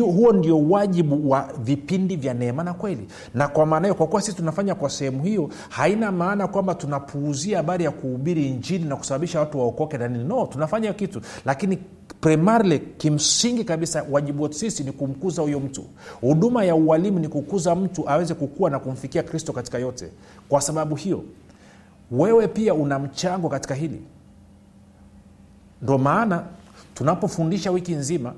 Huo 0.00 0.32
ndio 0.32 0.68
wajibu 0.68 1.30
wa 1.30 1.48
vipindi 1.64 2.16
vya 2.16 2.34
neema 2.34 2.64
na 2.64 2.74
kweli. 2.74 3.08
Na 3.34 3.48
kwa 3.48 3.66
maana 3.66 3.86
hiyo 3.86 3.94
kwa 3.94 4.06
kuwa 4.06 4.22
sisi 4.22 4.36
tunafanya 4.36 4.74
kwa 4.74 4.90
sehemu 4.96 5.22
hiyo 5.22 5.48
haina 5.68 6.12
maana 6.12 6.48
kwamba 6.48 6.74
tunapuuzia 6.74 7.56
habari 7.56 7.84
ya 7.84 7.90
kuhubiri 7.90 8.46
injili 8.48 8.84
na 8.84 8.96
kusababisha 8.96 9.40
watu 9.40 9.58
waokoke 9.58 9.98
na 9.98 10.08
nini. 10.08 10.24
No 10.24 10.46
tunafanya 10.46 10.92
kitu. 10.92 11.20
Lakini 11.44 11.78
primarily 12.20 12.78
kimsingi 12.78 13.64
kabisa 13.64 14.04
wajibu 14.10 14.42
wetu 14.42 14.54
sisi 14.54 14.84
ni 14.84 14.92
kumkuza 14.92 15.42
huyo 15.42 15.60
mtu. 15.60 15.84
Huduma 16.20 16.64
ya 16.64 16.74
ualimu 16.74 17.18
ni 17.18 17.28
kukuza 17.28 17.74
mtu 17.74 18.08
aweze 18.10 18.34
kukua 18.34 18.70
na 18.70 18.78
kumfikia 18.78 19.22
kristo 19.22 19.52
katika 19.52 19.78
yote. 19.78 20.08
Kwa 20.48 20.60
sababu 20.60 20.94
hiyo 20.94 21.24
wewe 22.10 22.48
pia 22.48 22.74
una 22.74 22.98
mchango 22.98 23.48
katika 23.48 23.74
hili. 23.74 24.02
Ndo 25.82 25.98
maana 25.98 26.42
tunapofundisha 26.94 27.70
wiki 27.70 27.92
nzima 27.94 28.34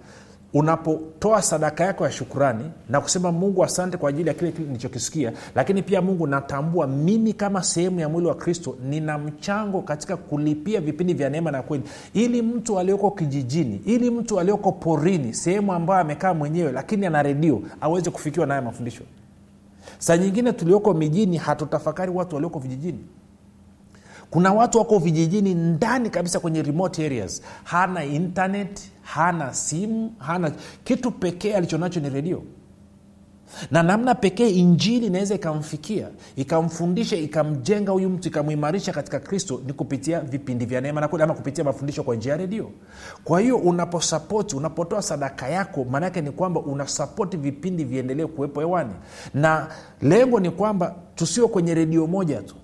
unapotoa 0.55 1.43
sadaka 1.43 1.85
yako 1.85 2.05
ya 2.05 2.11
shukurani 2.12 2.64
na 2.88 3.00
kusema 3.00 3.33
mungu 3.33 3.64
asante 3.64 3.97
kwa 3.97 4.11
ajili 4.11 4.28
ya 4.28 4.35
kile 4.35 4.52
kile 4.52 4.67
nilichokisikia 4.67 5.33
lakini 5.55 5.83
pia 5.83 6.02
mungu 6.02 6.26
natambua 6.26 6.87
mimi 6.87 7.33
kama 7.33 7.62
sehemu 7.62 8.00
ya 8.00 8.09
mwili 8.09 8.28
wa 8.28 8.35
kristo 8.35 8.76
nina 8.85 9.19
mchango 9.19 9.83
katika 9.83 10.17
kulipia 10.17 10.81
vipindi 10.81 11.14
vya 11.14 11.31
neema 11.31 11.50
na 11.50 11.62
kweli. 11.62 11.85
Ili 12.14 12.43
mtu 12.43 12.78
alioko 12.78 13.11
kijijini 13.11 13.81
ili 13.87 14.11
mtu 14.11 14.40
alioko 14.40 14.73
porini 14.73 15.35
sehemu 15.35 15.73
ambayo 15.73 16.00
amekaa 16.00 16.35
mwenyewe 16.35 16.73
lakini 16.73 17.07
ana 17.07 17.23
redio 17.23 17.62
aweze 17.81 18.11
kufikiwa 18.11 18.47
naye 18.47 18.61
mafundisho. 18.61 19.02
Saa 19.99 20.17
nyingine 20.17 20.52
tulioko 20.52 20.95
mijini 20.95 21.37
hatutafakari 21.37 22.11
watu 22.12 22.35
walioko 22.35 22.59
vijijini 22.59 22.99
kuna 24.30 24.52
watu 24.52 24.78
wako 24.78 24.99
vijijini 24.99 25.54
ndani 25.54 26.11
kabisa 26.11 26.40
kwenye 26.40 26.62
remote 26.62 27.06
areas. 27.06 27.42
Hana 27.64 28.04
internet 28.04 28.80
hana 29.02 29.54
simu 29.54 30.12
hana 30.18 30.52
kitu 30.85 31.11
pekee 31.11 31.54
alichonacho 31.54 32.00
ni 32.00 32.08
redio 32.11 32.42
na 33.70 33.82
namna 33.82 34.14
pekee 34.14 34.49
injili 34.49 35.06
inaweza 35.06 35.35
ikamfikia 35.35 36.08
ikamfundisha 36.37 37.16
ikamjenga 37.16 37.92
huyu 37.92 38.08
mtu 38.11 38.28
ikamwimarisha 38.28 38.92
katika 38.92 39.20
kristo 39.20 39.61
ni 39.66 39.73
kupitia 39.73 40.20
vipindi 40.20 40.66
vya 40.66 40.80
neema 40.80 41.00
na 41.00 41.08
kweli 41.08 41.23
ama 41.23 41.35
kupitia 41.35 41.64
mafundisho 41.64 42.02
kwa 42.02 42.16
njia 42.16 42.32
ya 42.32 42.38
redio 42.38 42.70
kwa 43.25 43.40
hiyo 43.40 43.56
unaposapoti 43.56 44.56
unapotoa 44.56 45.02
sadaka 45.02 45.49
yako 45.49 45.85
maanaake 45.85 46.20
ni 46.20 46.30
kwamba 46.30 46.61
unasapoti 46.61 47.37
vipindi 47.37 47.85
viendelee 47.85 48.26
kuwepo 48.26 48.61
hewani. 48.61 48.92
Na 49.35 49.68
lengo 50.02 50.40
ni 50.40 50.50
kwamba 50.50 50.94
tusio 51.14 51.49
kwenye 51.49 51.75
redio 51.75 52.06
moja 52.06 52.42
tu 52.42 52.54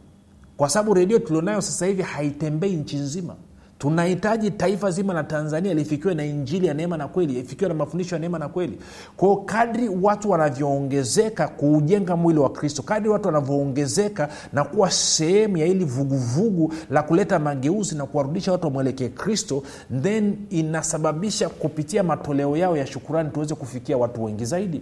kwa 0.56 0.68
sababu 0.68 0.94
redio 0.94 1.18
tulionayo 1.18 1.60
sasa 1.60 1.86
hivi 1.86 2.02
haitembei 2.02 2.76
nchi 2.76 2.96
nzima. 2.96 3.34
Tunahitaji 3.78 4.50
taifa 4.50 4.90
zima 4.90 5.12
la 5.12 5.24
tanzania 5.24 5.74
lifikiwe 5.74 6.14
na 6.14 6.24
injili 6.24 6.66
ya 6.66 6.74
neema 6.74 6.96
na 6.96 7.08
kweli 7.08 7.38
ifikiwe 7.38 7.68
na 7.68 7.74
mafundisho 7.74 8.14
ya 8.14 8.20
neema 8.20 8.38
na 8.38 8.48
kweli. 8.48 8.78
Kwao 9.16 9.36
kadri 9.36 9.88
watu 10.02 10.30
wanavyoongezeka 10.30 11.48
kuujenga 11.48 12.16
mwili 12.16 12.38
wa 12.40 12.50
kristo 12.52 12.82
kadri 12.82 13.08
watu 13.08 13.26
wanavyoongezeka 13.26 14.28
na 14.52 14.64
kuwa 14.64 14.90
sehemu 14.90 15.56
ya 15.56 15.66
ili 15.66 15.84
vuguvugu 15.84 16.72
la 16.90 17.02
kuleta 17.02 17.38
mageuzi 17.38 17.94
na 17.96 18.06
kuwarudisha 18.06 18.52
watu 18.52 18.66
wamwelekee 18.66 19.08
kristo 19.08 19.62
then 20.02 20.36
inasababisha 20.50 21.48
kupitia 21.48 22.02
matoleo 22.02 22.56
yao 22.56 22.76
ya 22.76 22.86
shukurani 22.86 23.30
tuweze 23.30 23.54
kufikia 23.54 23.96
watu 23.96 24.24
wengi 24.24 24.44
zaidi 24.44 24.80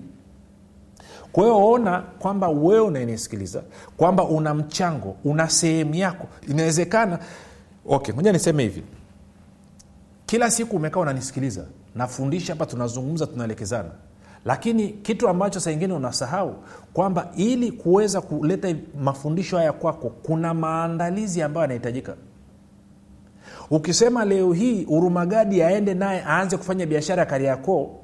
kwa 1.33 1.45
hiyo 1.45 1.67
ona 1.69 2.01
kwamba 2.01 2.49
wewe 2.49 2.81
unanisikiliza 2.81 3.63
kwamba 3.97 4.25
una 4.25 4.55
mchango 4.55 5.17
una 5.25 5.49
sehemu 5.49 5.95
yako. 5.95 6.29
Inawezekana 6.49 7.19
okay 7.87 8.15
moja 8.15 8.33
niseme 8.33 8.63
hivi. 8.63 8.83
Kila 10.27 10.51
siku 10.51 10.77
umekaa 10.77 11.01
unanisikiliza 11.01 11.65
nafundisha 11.95 12.53
hapa 12.53 12.67
tunazungumza 12.67 13.27
tunaelekezana. 13.27 13.91
Lakini 14.45 14.89
kitu 14.89 15.29
ambacho 15.29 15.61
saa 15.61 15.71
ingine 15.71 15.95
unasahau 15.95 16.55
kwamba 16.93 17.31
ili 17.37 17.73
kuweza 17.73 18.21
kuleta 18.21 18.75
mafundisho 19.01 19.57
haya 19.57 19.73
kwako 19.73 20.09
kuna 20.23 20.55
maandalizi 20.55 21.43
ambayo 21.43 21.63
yanahitajika. 21.63 22.15
Ukisema 23.71 24.25
leo 24.25 24.53
hii 24.53 24.85
urumagadi 24.85 25.63
aende 25.63 25.95
naye 25.95 26.23
aanze 26.27 26.57
kufanya 26.57 26.87
biashara 26.87 27.21
ya 27.21 27.27
kariakoo 27.27 28.02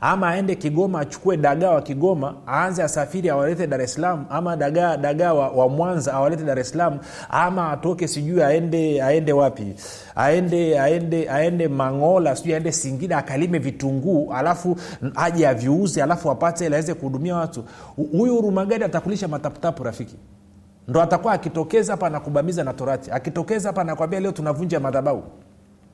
ama 0.00 0.28
aende 0.28 0.54
kigoma 0.54 1.00
achukue 1.00 1.36
dagaa 1.36 1.70
wa 1.70 1.82
kigoma 1.82 2.34
aanze 2.48 2.82
asafiri 2.82 3.30
awalete 3.30 3.66
dar 3.66 3.88
salaam 3.88 4.24
ama 4.30 4.56
dagaa 4.56 4.96
dagaa 4.96 5.32
wa, 5.32 5.48
wa 5.48 5.68
mwanza 5.68 6.14
awalete 6.14 6.44
dar 6.44 6.64
salaam 6.64 6.98
ama 7.30 7.72
atoke 7.72 8.08
sijui 8.08 8.42
aende 8.42 9.02
aende 9.02 9.32
wapi? 9.32 9.74
Aende 10.16 10.80
aende 10.80 11.30
aende 11.30 11.68
mangola 11.68 12.36
sijui 12.36 12.54
aende 12.54 12.72
singida 12.72 13.18
akalime 13.18 13.58
vitunguu 13.58 14.32
alafu 14.32 14.76
aje 15.14 15.48
aviuze 15.48 16.02
alafu 16.02 16.30
apate 16.30 16.66
ili 16.66 16.94
kuhudumia 16.94 17.36
watu. 17.36 17.64
Huyu 17.96 18.34
hurumagadi 18.36 18.84
atakulisha 18.84 19.28
mataputapu 19.28 19.84
rafiki? 19.84 20.16
Ndo 20.88 21.02
atakuwa 21.02 21.32
akitokeza 21.32 21.92
hapa 21.92 22.06
anakubamiza 22.06 22.64
na 22.64 22.72
torati. 22.72 23.10
Akitokeza 23.10 23.68
hapa 23.68 23.80
anakwambia 23.80 24.20
leo 24.20 24.32
tunavunja 24.32 24.80
madhabau 24.80 25.22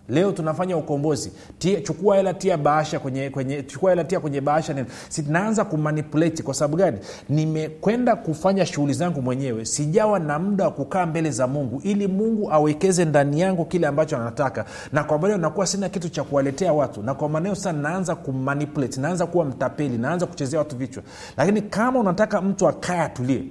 leo 0.08 0.32
tunafanya 0.32 0.76
ukombozi. 0.76 1.32
Tia, 1.58 1.80
chukua 1.80 2.16
hela 2.16 2.34
tia 2.34 2.56
bahasha 2.56 2.98
kwenye, 2.98 3.30
kwenye 3.30 3.62
chukua 3.62 3.90
hela 3.90 4.04
tia 4.04 4.20
kwenye 4.20 4.40
bahasha 4.40 4.84
naanza 5.28 5.64
kumanipulate 5.64 6.42
kwa 6.42 6.54
sababu 6.54 6.76
gani? 6.76 6.98
Nimekwenda 7.28 8.16
kufanya 8.16 8.66
shughuli 8.66 8.92
zangu 8.94 9.22
mwenyewe. 9.22 9.64
Sijawa 9.64 10.18
na 10.18 10.38
muda 10.38 10.64
wa 10.64 10.70
kukaa 10.70 11.06
mbele 11.06 11.30
za 11.30 11.46
mungu 11.46 11.80
ili 11.84 12.06
mungu 12.06 12.52
awekeze 12.52 13.04
ndani 13.04 13.40
yangu 13.40 13.64
kile 13.64 13.86
ambacho 13.86 14.16
anataka. 14.16 14.64
Na 14.92 15.04
kwa 15.04 15.18
maneo 15.18 15.36
nakuwa 15.38 15.66
sina 15.66 15.88
kitu 15.88 16.08
cha 16.08 16.24
kuwaletea 16.24 16.72
watu. 16.72 17.02
Na 17.02 17.14
kwa 17.14 17.28
maneo 17.28 17.54
sasa 17.54 17.72
naanza 17.72 18.14
kumanipulate 18.14 19.00
naanza 19.00 19.26
kuwa 19.26 19.44
mtapeli. 19.44 19.98
Naanza 19.98 20.26
kuchezea 20.26 20.58
watu 20.58 20.76
vichwa. 20.76 21.02
Lakini 21.36 21.62
kama 21.62 22.00
unataka 22.00 22.40
mtu 22.40 22.68
akae 22.68 23.00
atulie 23.00 23.42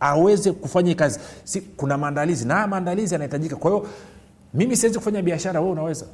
aweze 0.00 0.52
kufanya 0.52 0.94
kazi 0.94 1.20
si, 1.44 1.60
kuna 1.60 1.98
maandalizi. 1.98 2.46
Na 2.46 2.54
haya 2.54 2.66
maandalizi 2.66 3.14
yanahitajika. 3.14 3.56
Kwa 3.56 3.70
hiyo 3.70 3.86
mimi 4.54 4.76
siwezi 4.76 4.98
kufanya 4.98 5.22
biashara 5.22 5.60
we 5.60 5.70
unaweza. 5.70 6.06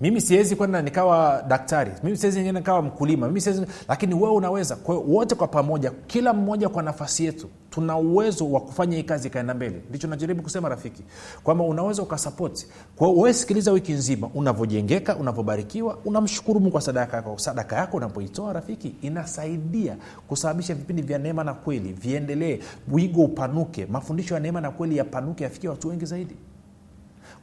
Mimi 0.00 0.20
siwezi 0.20 0.56
kwenda 0.56 0.82
nikawa 0.82 1.44
daktari. 1.48 1.92
Mimi 2.02 2.16
siwezi 2.16 2.40
ngine 2.40 2.52
nikawa 2.58 2.82
mkulima. 2.82 3.26
Mimi 3.28 3.40
siwezi 3.40 3.62
lakini 3.88 4.14
wewe 4.14 4.30
unaweza. 4.30 4.76
Kwa 4.76 4.98
wote 4.98 5.34
kwa 5.34 5.48
pamoja 5.48 5.90
kila 6.06 6.32
mmoja 6.32 6.68
kwa 6.68 6.82
nafasi 6.82 7.24
yetu 7.24 7.48
tuna 7.70 7.96
uwezo 7.96 8.50
wa 8.52 8.60
kufanya 8.60 8.96
hii 8.96 9.02
kazi 9.02 9.28
ikaenda 9.28 9.54
mbele. 9.54 9.82
Ndicho 9.90 10.08
najaribu 10.08 10.42
kusema 10.42 10.68
rafiki 10.68 11.02
kwamba 11.42 11.64
unaweza 11.64 12.02
ukasapoti 12.02 12.66
kwa 12.96 13.10
wewe 13.12 13.32
sikiliza 13.34 13.72
wiki 13.72 13.92
nzima 13.92 14.30
unavyojengeka 14.34 15.16
unavyobarikiwa 15.16 15.98
unamshukuru 16.04 16.60
mungu 16.60 16.72
kwa 16.72 16.80
sadaka 16.80 17.16
yako. 17.16 17.38
Sadaka 17.38 17.76
yako 17.76 17.96
unapoitoa 17.96 18.52
rafiki 18.52 18.94
inasaidia 19.02 19.96
kusababisha 20.28 20.74
vipindi 20.74 21.02
vya 21.02 21.18
neema 21.18 21.44
na 21.44 21.54
kweli 21.54 21.92
viendelee 21.92 22.58
wigo 22.92 23.22
upanuke 23.22 23.86
mafundisho 23.86 24.34
ya 24.34 24.40
neema 24.40 24.60
na 24.60 24.70
kweli 24.70 24.96
yapanuke 24.96 25.44
yafikie 25.44 25.70
watu 25.70 25.88
wengi 25.88 26.04
zaidi 26.06 26.34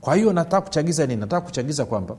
kwa 0.05 0.15
hiyo 0.15 0.33
nataka 0.33 0.61
kuchagiza 0.61 1.05
nini? 1.05 1.19
Nataka 1.21 1.45
kuchagiza 1.45 1.85
kwamba 1.85 2.15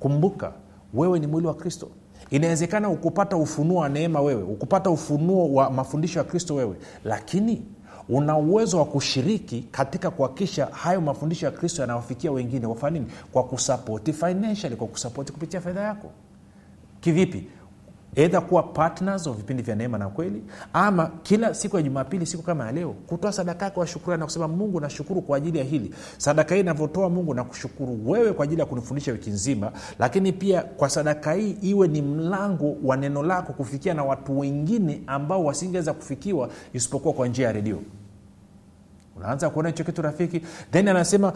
kumbuka 0.00 0.52
wewe 0.94 1.18
ni 1.18 1.26
mwili 1.26 1.46
wa 1.46 1.54
kristo. 1.54 1.88
Inawezekana 2.30 2.88
ukupata 2.88 3.36
ufunuo 3.36 3.80
wa 3.80 3.88
neema 3.88 4.20
wewe 4.20 4.42
ukupata 4.42 4.90
ufunuo 4.90 5.52
wa 5.54 5.70
mafundisho 5.70 6.18
ya 6.18 6.24
kristo 6.24 6.54
wewe 6.54 6.76
lakini 7.04 7.62
una 8.08 8.38
uwezo 8.38 8.78
wa 8.78 8.84
kushiriki 8.84 9.66
katika 9.70 10.10
kuhakikisha 10.10 10.66
hayo 10.66 11.00
mafundisho 11.00 11.46
ya 11.46 11.52
kristo 11.52 11.82
yanawafikia 11.82 12.32
wengine. 12.32 12.66
Kwa 12.66 12.90
nini? 12.90 13.06
Kwa 13.32 13.44
kusapoti 13.44 14.12
financially 14.12 14.76
kwa 14.76 14.86
kusapoti 14.86 15.32
kupitia 15.32 15.60
fedha 15.60 15.80
yako. 15.80 16.10
Kivipi 17.00 17.46
edha 18.14 18.40
kuwa 18.40 18.62
partners 18.62 19.26
wa 19.26 19.32
vipindi 19.34 19.62
vya 19.62 19.74
neema 19.74 19.98
na 19.98 20.08
kweli 20.08 20.42
ama 20.72 21.10
kila 21.22 21.54
siku 21.54 21.76
ya 21.76 21.82
jumapili 21.82 22.26
siku 22.26 22.42
kama 22.42 22.66
ya 22.66 22.72
leo 22.72 22.92
kutoa 23.06 23.32
sadaka 23.32 23.64
yako 23.64 23.80
wa 23.80 23.86
shukurani 23.86 24.20
na 24.20 24.26
kusema 24.26 24.48
mungu 24.48 24.80
nashukuru 24.80 25.22
kwa 25.22 25.36
ajili 25.36 25.58
ya 25.58 25.64
hili. 25.64 25.94
Sadaka 26.18 26.54
hii 26.54 26.60
inavyotoa 26.60 27.10
mungu 27.10 27.34
na 27.34 27.44
kushukuru 27.44 28.10
wewe 28.10 28.32
kwa 28.32 28.44
ajili 28.44 28.60
ya 28.60 28.66
kunifundisha 28.66 29.12
wiki 29.12 29.30
nzima 29.30 29.72
lakini 29.98 30.32
pia 30.32 30.62
kwa 30.62 30.88
sadaka 30.90 31.32
hii 31.32 31.50
iwe 31.50 31.88
ni 31.88 32.02
mlango 32.02 32.76
wa 32.84 32.96
neno 32.96 33.22
lako 33.22 33.52
kufikia 33.52 33.94
na 33.94 34.04
watu 34.04 34.38
wengine 34.38 35.02
ambao 35.06 35.44
wasingeweza 35.44 35.92
kufikiwa 35.92 36.48
isipokuwa 36.72 37.14
kwa 37.14 37.28
njia 37.28 37.46
ya 37.46 37.52
redio. 37.52 37.82
Unaanza 39.16 39.50
kuona 39.50 39.68
hicho 39.68 39.84
kitu 39.84 40.02
rafiki? 40.02 40.40
Then 40.70 40.88
anasema 40.88 41.32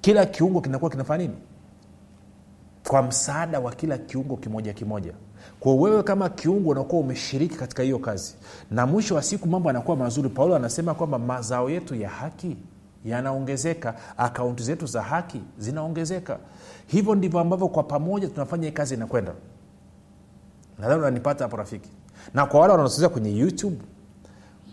kila 0.00 0.26
kiungo 0.26 0.60
kinakuwa 0.60 0.90
kinafanya 0.90 1.24
nini? 1.24 1.38
Kwa 2.88 3.02
msaada 3.02 3.60
wa 3.60 3.72
kila 3.72 3.98
kiungo 3.98 4.36
kimoja 4.36 4.72
kimoja 4.72 5.12
kwa 5.60 5.74
wewe 5.74 6.02
kama 6.02 6.28
kiungo 6.28 6.70
unakuwa 6.70 7.00
umeshiriki 7.00 7.56
katika 7.56 7.82
hiyo 7.82 7.98
kazi. 7.98 8.34
Na 8.70 8.86
mwisho 8.86 9.14
wa 9.14 9.22
siku 9.22 9.48
mambo 9.48 9.68
yanakuwa 9.68 9.96
mazuri. 9.96 10.28
Paulo 10.28 10.56
anasema 10.56 10.94
kwamba 10.94 11.18
mazao 11.18 11.70
yetu 11.70 11.94
ya 11.94 12.08
haki 12.08 12.56
yanaongezeka. 13.04 13.94
Akaunti 14.16 14.62
zetu 14.62 14.86
za 14.86 15.02
haki 15.02 15.40
zinaongezeka. 15.58 16.38
Hivyo 16.86 17.14
ndivyo 17.14 17.40
ambavyo 17.40 17.68
kwa 17.68 17.82
pamoja 17.82 18.28
tunafanya 18.28 18.64
hii 18.66 18.72
kazi 18.72 18.94
inakwenda. 18.94 19.32
Nadhani 20.78 21.00
unanipata 21.00 21.44
hapo 21.44 21.56
rafiki. 21.56 21.90
Na 22.34 22.46
kwa 22.46 22.60
wale 22.60 22.72
wanaosikiliza 22.72 23.08
kwenye 23.08 23.36
youtube 23.36 23.76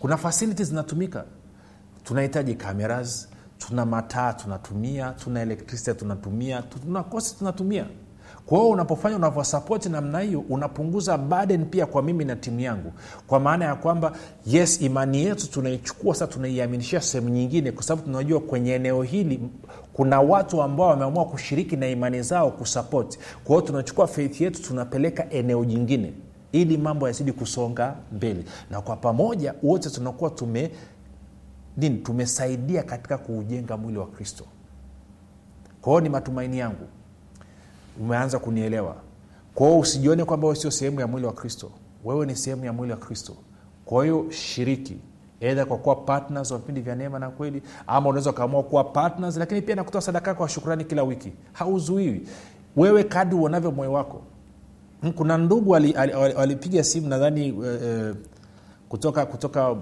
kuna 0.00 0.16
facilities 0.16 0.68
zinatumika. 0.68 1.24
Tunahitaji 2.04 2.54
cameras 2.54 3.28
tuna 3.58 3.86
mataa 3.86 4.32
tunatumia 4.32 5.10
tuna 5.12 5.40
electricity 5.42 5.94
tunatumia 5.94 6.62
tuna 6.62 7.02
kosi 7.02 7.36
tunatumia 7.38 7.86
kwa 8.46 8.58
hiyo 8.58 8.70
unapofanya 8.70 9.16
unavyosapoti 9.16 9.88
namna 9.88 10.20
hiyo 10.20 10.44
unapunguza 10.48 11.18
burden 11.18 11.64
pia 11.66 11.86
kwa 11.86 12.02
mimi 12.02 12.24
na 12.24 12.36
timu 12.36 12.60
yangu. 12.60 12.92
Kwa 13.26 13.40
maana 13.40 13.64
ya 13.64 13.74
kwamba 13.74 14.12
yes 14.46 14.80
imani 14.80 15.24
yetu 15.24 15.50
tunaichukua 15.50 16.14
sasa 16.14 16.26
tunaiaminishia 16.32 17.00
sehemu 17.00 17.28
nyingine 17.28 17.72
kwa 17.72 17.82
sababu 17.82 18.06
tunajua 18.06 18.40
kwenye 18.40 18.72
eneo 18.74 19.02
hili 19.02 19.40
kuna 19.92 20.20
watu 20.20 20.62
ambao 20.62 20.88
wameamua 20.88 21.24
kushiriki 21.24 21.76
na 21.76 21.88
imani 21.88 22.22
zao 22.22 22.50
kusapoti 22.50 23.18
kwa 23.44 23.56
hiyo 23.56 23.66
tunachukua 23.66 24.06
faith 24.06 24.40
yetu 24.40 24.62
tunapeleka 24.62 25.30
eneo 25.30 25.64
jingine 25.64 26.12
ili 26.52 26.76
mambo 26.78 27.06
yazidi 27.08 27.32
kusonga 27.32 27.94
mbele. 28.12 28.44
Na 28.70 28.80
kwa 28.80 28.96
pamoja 28.96 29.54
wote 29.62 29.90
tunakuwa 29.90 30.30
tume 30.30 30.70
nini 31.76 31.98
tumesaidia 31.98 32.82
katika 32.82 33.18
kuujenga 33.18 33.76
mwili 33.76 33.98
wa 33.98 34.06
kristo. 34.06 34.44
Kwa 35.80 35.92
hiyo 35.92 36.00
ni 36.00 36.08
matumaini 36.08 36.58
yangu 36.58 36.86
umeanza 38.00 38.38
kunielewa. 38.38 38.96
Kwa 39.54 39.78
usijione 39.78 40.24
kwamba 40.24 40.46
wewe 40.46 40.56
sio 40.60 40.70
sehemu 40.70 41.00
ya 41.00 41.06
mwili 41.06 41.26
wa 41.26 41.32
kristo. 41.32 41.70
Wewe 42.04 42.26
ni 42.26 42.36
sehemu 42.36 42.64
ya 42.64 42.72
mwili 42.72 42.92
wa 42.92 42.98
kristo. 42.98 43.36
Kwa 43.84 44.04
hiyo 44.04 44.26
shiriki. 44.30 44.96
Edha 45.40 45.64
kwa 45.64 45.76
kuwa 45.78 45.96
partners 45.96 46.50
wa 46.50 46.58
vipindi 46.58 46.80
vya 46.80 46.94
neema 46.94 47.18
na 47.18 47.30
kweli 47.30 47.62
ama 47.86 48.08
unaweza 48.08 48.30
ukaamua 48.30 48.62
kuwa 48.62 48.84
partners 48.84 49.36
lakini 49.36 49.62
pia 49.62 49.74
nakutoa 49.76 50.00
sadaka 50.00 50.34
kwa 50.34 50.48
shukrani 50.48 50.84
kila 50.84 51.02
wiki. 51.02 51.32
Hauzuiwi. 51.52 52.28
Wewe 52.76 53.04
kadi 53.04 53.34
uonavyo 53.34 53.70
moyo 53.70 53.92
wako. 53.92 54.22
Kuna 55.16 55.38
ndugu 55.38 55.70
walipiga 55.70 56.02
ali, 56.02 56.12
ali, 56.12 56.54
ali 56.54 56.84
simu 56.84 57.08
nadhani 57.08 57.48
e, 57.66 58.14
kutoka 58.88 59.26
kutoka 59.26 59.76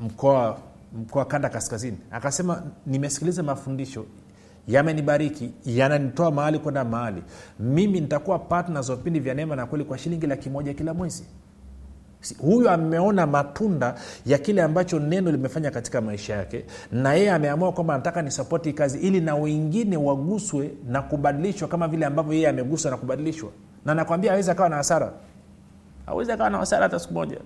mkoa 0.00 0.58
mkoa 0.98 1.24
kanda 1.24 1.48
kaskazini. 1.48 1.98
Akasema 2.10 2.62
nimesikiliza 2.86 3.42
mafundisho 3.42 4.04
yamenibariki 4.68 5.50
yananitoa 5.64 6.30
mahali 6.30 6.58
kwenda 6.58 6.84
mahali. 6.84 7.22
Mimi 7.60 8.00
nitakuwa 8.00 8.38
partners 8.38 8.88
wa 8.88 8.96
vipindi 8.96 9.20
vya 9.20 9.34
neema 9.34 9.56
na 9.56 9.66
kweli 9.66 9.84
kwa 9.84 9.98
shilingi 9.98 10.26
laki 10.26 10.50
moja 10.50 10.74
kila 10.74 10.94
mwezi. 10.94 11.24
Huyu 12.38 12.70
ameona 12.70 13.26
matunda 13.26 13.94
ya 14.26 14.38
kile 14.38 14.62
ambacho 14.62 14.98
neno 14.98 15.30
limefanya 15.30 15.70
katika 15.70 16.00
maisha 16.00 16.36
yake 16.36 16.64
na 16.92 17.14
yeye 17.14 17.30
ameamua 17.32 17.72
kwamba 17.72 17.94
anataka 17.94 18.22
nisapoti 18.22 18.68
hii 18.68 18.74
kazi 18.74 18.98
ili 18.98 19.20
na 19.20 19.34
wengine 19.34 19.96
waguswe 19.96 20.70
na 20.88 21.02
kubadilishwa 21.02 21.68
kama 21.68 21.88
vile 21.88 22.06
ambavyo 22.06 22.32
yeye 22.32 22.48
ameguswa 22.48 22.90
na 22.90 22.96
kubadilishwa. 22.96 23.50
Na 23.84 23.94
nakwambia 23.94 24.32
awezi 24.32 24.50
akawa 24.50 24.68
na 24.68 24.76
hasara. 24.76 25.12
Awezi 26.06 26.32
akawa 26.32 26.50
na 26.50 26.58
hasara 26.58 26.82
hata 26.82 26.98
siku 26.98 27.14
moja 27.14 27.38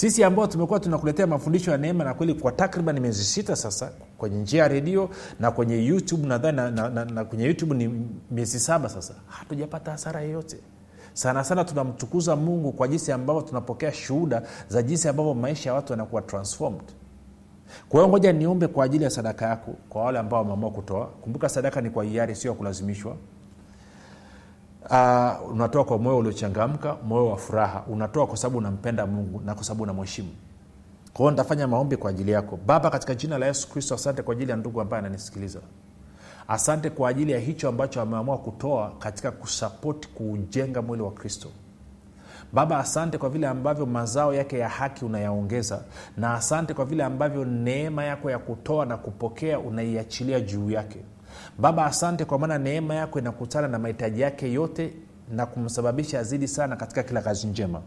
sisi 0.00 0.24
ambao 0.24 0.46
tumekuwa 0.46 0.80
tunakuletea 0.80 1.26
mafundisho 1.26 1.70
ya 1.70 1.78
neema 1.78 2.04
na 2.04 2.14
kweli 2.14 2.34
kwa 2.34 2.52
takriban 2.52 3.00
miezi 3.00 3.24
sita 3.24 3.56
sasa 3.56 3.90
kwenye 4.18 4.38
njia 4.38 4.62
ya 4.62 4.68
redio 4.68 5.10
na 5.40 5.50
kwenye 5.50 5.86
youtube 5.86 6.26
nadhani 6.28 6.56
na, 6.56 6.70
na, 6.70 6.88
na, 6.88 7.04
na 7.04 7.24
kwenye 7.24 7.44
youtube 7.44 7.74
ni 7.74 8.06
miezi 8.30 8.60
saba 8.60 8.88
sasa. 8.88 9.14
Hatujapata 9.26 9.90
hasara 9.90 10.20
yeyote 10.20 10.56
sana 11.12 11.44
sana 11.44 11.64
tunamtukuza 11.64 12.36
mungu 12.36 12.72
kwa 12.72 12.88
jinsi 12.88 13.12
ambavyo 13.12 13.42
tunapokea 13.42 13.92
shuhuda 13.92 14.42
za 14.68 14.82
jinsi 14.82 15.08
ambavyo 15.08 15.34
maisha 15.34 15.70
ya 15.70 15.74
watu 15.74 15.92
yanakuwa 15.92 16.22
transformed. 16.22 16.82
Kwa 17.88 18.00
hiyo 18.00 18.08
ngoja 18.08 18.32
niombe 18.32 18.66
kwa 18.66 18.84
ajili 18.84 19.04
ya 19.04 19.10
sadaka 19.10 19.46
yako 19.46 19.74
kwa 19.88 20.02
wale 20.04 20.18
ambao 20.18 20.40
wameamua 20.40 20.70
kutoa. 20.70 21.06
Kumbuka 21.06 21.48
sadaka 21.48 21.80
ni 21.80 21.90
kwa 21.90 22.04
hiari 22.04 22.34
sio 22.34 22.50
ya 22.50 22.56
kulazimishwa 22.56 23.16
uh, 24.90 25.50
unatoa 25.52 25.84
kwa 25.84 25.98
moyo 25.98 26.18
uliochangamka 26.18 26.96
moyo 27.06 27.26
wa 27.28 27.36
furaha. 27.36 27.84
Unatoa 27.88 28.26
kwa 28.26 28.36
sababu 28.36 28.58
unampenda 28.58 29.06
mungu 29.06 29.40
na 29.44 29.54
kwa 29.54 29.64
sababu 29.64 29.82
unamheshimu. 29.82 30.28
Kwa 31.12 31.30
nitafanya 31.30 31.66
maombi 31.68 31.96
kwa 31.96 32.10
ajili 32.10 32.30
yako. 32.32 32.58
Baba 32.66 32.90
katika 32.90 33.14
jina 33.14 33.38
la 33.38 33.46
yesu 33.46 33.68
kristo 33.68 33.94
asante 33.94 34.22
kwa 34.22 34.34
ajili 34.34 34.50
ya 34.50 34.56
ndugu 34.56 34.80
ambaye 34.80 34.98
ananisikiliza. 34.98 35.60
Asante 36.48 36.90
kwa 36.90 37.08
ajili 37.08 37.32
ya 37.32 37.38
hicho 37.38 37.68
ambacho 37.68 38.00
ameamua 38.02 38.38
kutoa 38.38 38.92
katika 38.98 39.30
kusapoti 39.30 40.08
kuujenga 40.08 40.82
mwili 40.82 41.02
wa 41.02 41.10
kristo. 41.10 41.48
Baba 42.52 42.78
asante 42.78 43.18
kwa 43.18 43.28
vile 43.28 43.46
ambavyo 43.46 43.86
mazao 43.86 44.34
yake 44.34 44.58
ya 44.58 44.68
haki 44.68 45.04
unayaongeza 45.04 45.82
na 46.16 46.34
asante 46.34 46.74
kwa 46.74 46.84
vile 46.84 47.04
ambavyo 47.04 47.44
neema 47.44 48.04
yako 48.04 48.30
ya 48.30 48.38
kutoa 48.38 48.86
na 48.86 48.96
kupokea 48.96 49.58
unaiachilia 49.58 50.40
juu 50.40 50.70
yake 50.70 50.98
baba 51.58 51.84
asante 51.86 52.24
kwa 52.24 52.38
maana 52.38 52.58
neema 52.58 52.94
yako 52.94 53.18
inakutana 53.18 53.68
na 53.68 53.78
mahitaji 53.78 54.20
yake 54.20 54.52
yote 54.52 54.92
na 55.30 55.46
kumsababisha 55.46 56.20
azidi 56.20 56.48
sana 56.48 56.76
katika 56.76 57.02
kila 57.02 57.22
kazi 57.22 57.46
njema 57.46 57.82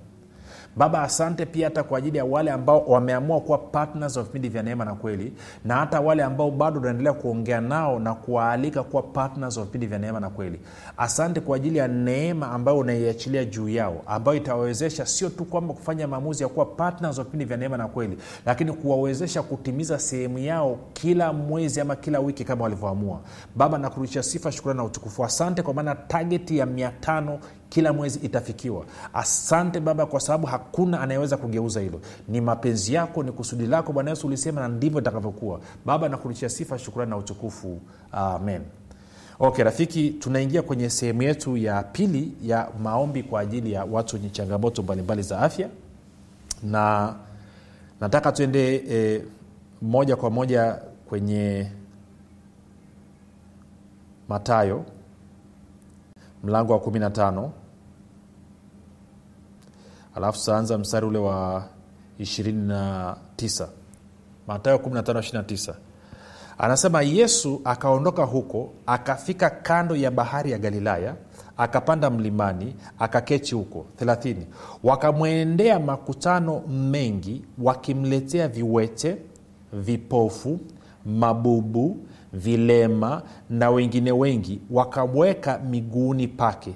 baba 0.75 1.01
asante 1.01 1.45
pia 1.45 1.67
hata 1.67 1.83
kwa 1.83 1.97
ajili 1.97 2.17
ya 2.17 2.25
wale 2.25 2.51
ambao 2.51 2.86
wameamua 2.86 3.39
kuwa 3.41 3.57
partners 3.57 4.17
of 4.17 4.25
vipindi 4.25 4.49
vya 4.49 4.63
neema 4.63 4.86
na 4.86 4.95
kweli 4.95 5.33
na 5.65 5.75
hata 5.75 5.99
wale 6.01 6.23
ambao 6.23 6.51
bado 6.51 6.79
unaendelea 6.79 7.13
kuongea 7.13 7.62
nao 7.62 7.99
na 7.99 8.13
kuwaalika 8.13 8.83
kuwa 8.83 9.03
partners 9.03 9.57
of 9.57 9.65
vipindi 9.65 9.88
vya 9.88 9.99
neema 9.99 10.19
na 10.19 10.29
kweli. 10.29 10.59
Asante 10.97 11.39
kwa 11.39 11.55
ajili 11.55 11.77
ya 11.77 11.88
neema 11.88 12.51
ambayo 12.51 12.77
unaiachilia 12.77 13.45
juu 13.45 13.69
yao 13.69 14.01
ambayo 14.07 14.38
itawawezesha 14.38 15.05
sio 15.05 15.29
tu 15.29 15.45
kwamba 15.45 15.73
kufanya 15.73 16.07
maamuzi 16.07 16.43
ya 16.43 16.49
kuwa 16.49 16.65
partners 16.65 17.17
wa 17.17 17.23
vipindi 17.23 17.45
vya 17.45 17.57
neema 17.57 17.77
na 17.77 17.88
kweli 17.88 18.17
lakini 18.45 18.73
kuwawezesha 18.73 19.41
kutimiza 19.43 19.99
sehemu 19.99 20.38
yao 20.39 20.79
kila 20.93 21.33
mwezi 21.33 21.81
ama 21.81 21.95
kila 21.95 22.19
wiki 22.19 22.43
kama 22.45 22.63
walivyoamua. 22.63 23.19
Baba 23.55 23.77
nakurudisha 23.77 24.23
sifa 24.23 24.51
shukurani 24.51 24.77
na 24.77 24.83
utukufu. 24.83 25.25
Asante 25.25 25.62
kwa 25.62 25.73
maana 25.73 25.95
tageti 25.95 26.57
ya 26.57 26.65
mia 26.65 26.91
tano 26.99 27.39
kila 27.73 27.93
mwezi 27.93 28.19
itafikiwa. 28.19 28.86
Asante 29.13 29.79
baba 29.79 30.05
kwa 30.05 30.19
sababu 30.19 30.47
hakuna 30.47 31.01
anayeweza 31.01 31.38
kugeuza 31.38 31.79
hilo. 31.81 32.01
Ni 32.27 32.41
mapenzi 32.41 32.93
yako 32.93 33.23
ni 33.23 33.31
kusudi 33.31 33.65
lako. 33.67 33.93
Bwana 33.93 34.09
yesu 34.09 34.27
ulisema 34.27 34.62
na 34.62 34.67
ndivyo 34.67 34.99
itakavyokuwa. 35.01 35.59
Baba 35.86 36.09
nakurudishia 36.09 36.49
sifa 36.49 36.79
shukurani 36.79 37.09
na 37.12 37.17
utukufu. 37.17 37.79
Amen. 38.12 38.62
Okay 39.39 39.63
rafiki 39.63 40.09
tunaingia 40.09 40.62
kwenye 40.62 40.89
sehemu 40.89 41.21
yetu 41.23 41.57
ya 41.57 41.83
pili 41.83 42.31
ya 42.43 42.67
maombi 42.83 43.23
kwa 43.23 43.39
ajili 43.41 43.71
ya 43.71 43.83
watu 43.86 44.15
wenye 44.15 44.29
changamoto 44.29 44.83
mbalimbali 44.83 45.21
za 45.21 45.39
afya. 45.39 45.69
Na 46.63 47.15
nataka 48.01 48.31
tuende 48.31 48.75
e, 48.89 49.23
moja 49.81 50.15
kwa 50.15 50.29
moja 50.29 50.77
kwenye 51.09 51.71
matayo 54.29 54.86
mlango 56.43 56.73
wa 56.73 56.79
15 56.79 57.49
alafu 60.15 60.38
saanza 60.39 60.78
mstari 60.78 61.06
ule 61.06 61.17
wa 61.17 61.63
29 62.19 63.67
matayo 64.47 64.78
1529 64.78 65.73
anasema 66.58 67.02
yesu 67.02 67.62
akaondoka 67.63 68.23
huko 68.23 68.73
akafika 68.86 69.49
kando 69.49 69.95
ya 69.95 70.12
bahari 70.12 70.52
ya 70.52 70.58
galilaya 70.58 71.15
akapanda 71.58 72.10
mlimani 72.10 72.76
akakechi 72.99 73.56
huko. 73.56 73.86
30 74.02 74.36
wakamwendea 74.84 75.80
makutano 75.80 76.60
mengi 76.67 77.45
wakimletea 77.58 78.47
viwete 78.47 79.17
vipofu 79.73 80.60
mabubu 81.06 81.97
vilema 82.34 83.21
na 83.49 83.69
wengine 83.69 84.12
wengi 84.12 84.62
wakamweka 84.71 85.60
miguuni 85.60 86.28
pake 86.28 86.73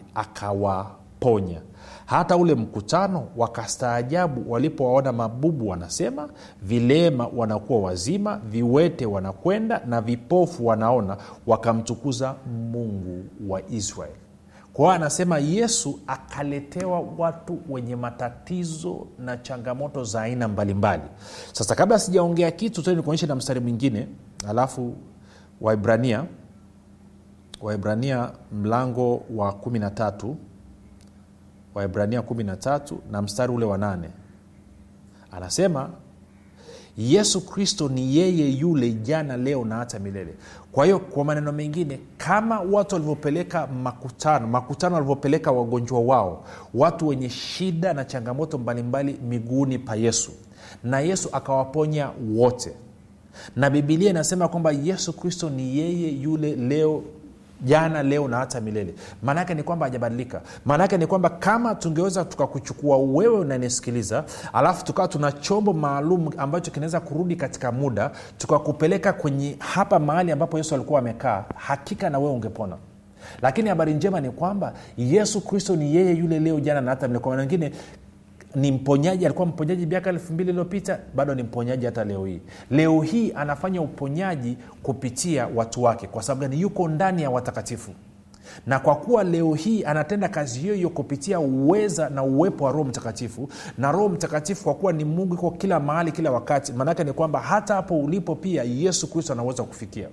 akawaponya 1.22 1.62
hata 2.06 2.38
ule 2.38 2.56
mkutano 2.56 3.28
wakastaajabu 3.38 4.52
walipowaona 4.52 5.12
mabubu 5.12 5.68
wanasema 5.68 6.30
vilema 6.62 7.28
wanakuwa 7.28 7.80
wazima 7.82 8.38
viwete 8.38 9.06
wanakwenda 9.06 9.82
na 9.86 10.02
vipofu 10.02 10.66
wanaona 10.68 11.18
wakamtukuza 11.48 12.36
mungu 12.72 13.26
wa 13.50 13.62
israeli. 13.70 14.16
Kwa 14.74 14.86
hiyo 14.86 14.96
anasema 14.96 15.40
yesu 15.40 16.00
akaletewa 16.08 17.04
watu 17.18 17.60
wenye 17.70 17.96
matatizo 17.96 19.08
na 19.20 19.38
changamoto 19.38 20.04
za 20.04 20.22
aina 20.22 20.48
mbalimbali. 20.48 21.04
Sasa 21.54 21.76
kabla 21.76 22.00
sijaongea 22.00 22.52
kitu 22.52 22.82
te 22.84 22.96
nikuonyeshe 22.96 23.28
na 23.28 23.36
mstari 23.36 23.60
mwingine 23.60 24.08
alafu 24.50 24.94
waibrania 25.62 26.26
waibrania 27.62 28.32
mlango 28.52 29.22
wa 29.36 29.52
13 29.52 30.34
waibrania 31.78 32.22
13 32.22 32.96
na 33.12 33.22
mstari 33.22 33.54
ule 33.54 33.66
wa 33.66 33.78
8 33.78 33.98
anasema 35.32 35.90
yesu 36.98 37.42
kristo 37.46 37.90
ni 37.90 38.18
yeye 38.18 38.50
yule 38.52 38.92
jana 38.92 39.38
leo 39.38 39.66
na 39.66 39.76
hata 39.76 40.00
milele. 40.00 40.34
Kwa 40.72 40.86
hiyo 40.86 41.00
kwa 41.00 41.26
maneno 41.26 41.52
mengine 41.52 42.00
kama 42.18 42.60
watu 42.60 42.96
walivyopeleka 42.96 43.68
makutano 43.68 44.48
makutano 44.48 44.96
walivyopeleka 44.96 45.52
wagonjwa 45.52 46.00
wao 46.02 46.44
watu 46.74 47.08
wenye 47.08 47.30
shida 47.30 47.94
na 47.94 48.06
changamoto 48.06 48.58
mbalimbali 48.58 49.14
miguuni 49.30 49.80
pa 49.80 49.96
yesu 49.96 50.32
na 50.84 51.00
yesu 51.00 51.30
akawaponya 51.32 52.10
wote. 52.36 52.74
Na 53.56 53.70
bibilia 53.70 54.10
inasema 54.10 54.48
kwamba 54.48 54.72
yesu 54.72 55.14
kristo 55.14 55.50
ni 55.50 55.78
yeye 55.78 56.10
yule 56.12 56.56
leo 56.56 57.04
jana 57.62 58.04
leo 58.04 58.28
na 58.28 58.38
hata 58.38 58.62
milele. 58.62 58.94
Maana 59.24 59.40
yake 59.40 59.54
ni 59.54 59.64
kwamba 59.64 59.86
hajabadilika. 59.86 60.42
Maana 60.66 60.84
yake 60.84 60.98
ni 60.98 61.08
kwamba 61.08 61.30
kama 61.30 61.76
tungeweza 61.76 62.26
tukakuchukua 62.26 62.98
wewe 62.98 63.40
unanisikiliza 63.40 64.24
alafu 64.54 64.86
tukawa 64.86 65.08
tuna 65.08 65.32
chombo 65.32 65.74
maalum 65.74 66.30
ambacho 66.38 66.72
kinaweza 66.72 67.00
kurudi 67.00 67.36
katika 67.36 67.72
muda 67.72 68.12
tukakupeleka 68.38 69.14
kwenye 69.14 69.56
hapa 69.60 70.00
mahali 70.00 70.32
ambapo 70.32 70.58
yesu 70.58 70.76
alikuwa 70.76 71.00
amekaa 71.00 71.44
hakika 71.56 72.10
na 72.10 72.20
wewe 72.20 72.32
ungepona. 72.32 72.78
Lakini 73.42 73.70
habari 73.70 73.94
njema 73.94 74.22
ni 74.22 74.30
kwamba 74.30 74.74
yesu 74.98 75.42
kristo 75.42 75.76
ni 75.76 75.96
yeye 75.96 76.14
yule 76.16 76.40
leo 76.40 76.60
jana 76.60 76.82
na 76.82 76.92
hata 76.92 77.08
milele. 77.08 77.24
Kwa 77.24 77.36
wengine 77.36 77.72
ni 78.56 78.72
mponyaji 78.72 79.26
alikuwa 79.26 79.48
mponyaji 79.48 79.86
miaka 79.86 80.10
elfu 80.10 80.34
mbili 80.34 80.50
iliyopita 80.50 81.00
bado 81.16 81.36
ni 81.36 81.44
mponyaji 81.44 81.86
hata 81.86 82.04
leo 82.04 82.26
hii. 82.26 82.42
Leo 82.72 83.02
hii 83.02 83.32
anafanya 83.36 83.82
uponyaji 83.82 84.58
kupitia 84.84 85.48
watu 85.56 85.84
wake. 85.84 86.08
Kwa 86.08 86.24
sababu 86.24 86.42
gani? 86.42 86.62
Yuko 86.62 86.88
ndani 86.88 87.22
ya 87.22 87.30
watakatifu. 87.30 87.92
Na 88.68 88.80
kwa 88.80 88.96
kuwa 88.96 89.24
leo 89.24 89.54
hii 89.54 89.84
anatenda 89.84 90.30
kazi 90.30 90.60
hiyo 90.60 90.74
hiyo 90.74 90.90
kupitia 90.90 91.40
uweza 91.40 92.10
na 92.10 92.24
uwepo 92.24 92.66
wa 92.66 92.72
roho 92.72 92.84
mtakatifu 92.84 93.50
na 93.78 93.92
roho 93.92 94.10
mtakatifu 94.10 94.64
kwa 94.64 94.74
kuwa 94.76 94.94
ni 94.94 95.06
mungu 95.06 95.34
iko 95.34 95.52
kila 95.52 95.80
mahali 95.80 96.12
kila 96.12 96.32
wakati 96.32 96.74
maanaake 96.74 97.04
ni 97.04 97.14
kwamba 97.14 97.40
hata 97.40 97.74
hapo 97.76 98.00
ulipo 98.00 98.36
pia 98.36 98.64
yesu 98.64 99.12
kristo 99.12 99.34
anaweza 99.34 99.64
kufikia 99.64 100.08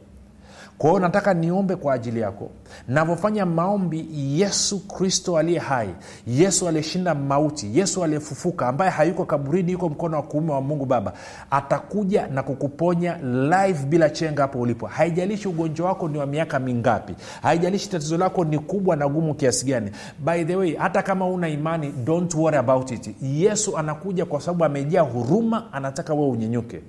kwa 0.78 0.90
hiyo 0.90 1.00
nataka 1.00 1.34
niombe 1.34 1.76
kwa 1.76 1.94
ajili 1.94 2.20
yako. 2.20 2.50
Navyofanya 2.88 3.46
maombi 3.46 4.08
yesu 4.40 4.88
kristo 4.88 5.38
aliye 5.38 5.58
hai 5.58 5.88
yesu 6.26 6.68
aliyeshinda 6.68 7.14
mauti 7.14 7.78
yesu 7.78 8.04
aliyefufuka 8.04 8.68
ambaye 8.68 8.90
hayuko 8.90 9.24
kaburini 9.24 9.72
yuko 9.72 9.88
mkono 9.88 10.16
wa 10.16 10.22
kuume 10.22 10.52
wa 10.52 10.60
mungu 10.60 10.86
baba 10.86 11.12
atakuja 11.50 12.26
na 12.26 12.42
kukuponya 12.42 13.16
live 13.22 13.86
bila 13.86 14.10
chenga 14.10 14.42
hapo 14.42 14.60
ulipo. 14.60 14.86
Haijalishi 14.86 15.48
ugonjwa 15.48 15.88
wako 15.88 16.08
ni 16.08 16.18
wa 16.18 16.26
miaka 16.26 16.58
mingapi 16.58 17.14
haijalishi 17.42 17.90
tatizo 17.90 18.18
lako 18.18 18.44
ni 18.44 18.58
kubwa 18.58 18.96
na 18.96 19.08
gumu 19.08 19.34
kiasi 19.34 19.66
gani. 19.66 19.90
By 20.18 20.44
the 20.44 20.56
way 20.56 20.74
hata 20.76 21.02
kama 21.02 21.26
una 21.26 21.48
imani 21.48 21.92
don't 22.04 22.34
worry 22.34 22.56
about 22.56 22.90
it. 22.90 23.10
Yesu 23.22 23.78
anakuja 23.78 24.24
kwa 24.24 24.40
sababu 24.40 24.64
amejaa 24.64 25.00
huruma 25.02 25.72
anataka 25.72 26.14
wewe 26.14 26.28
unyenyuke 26.28 26.80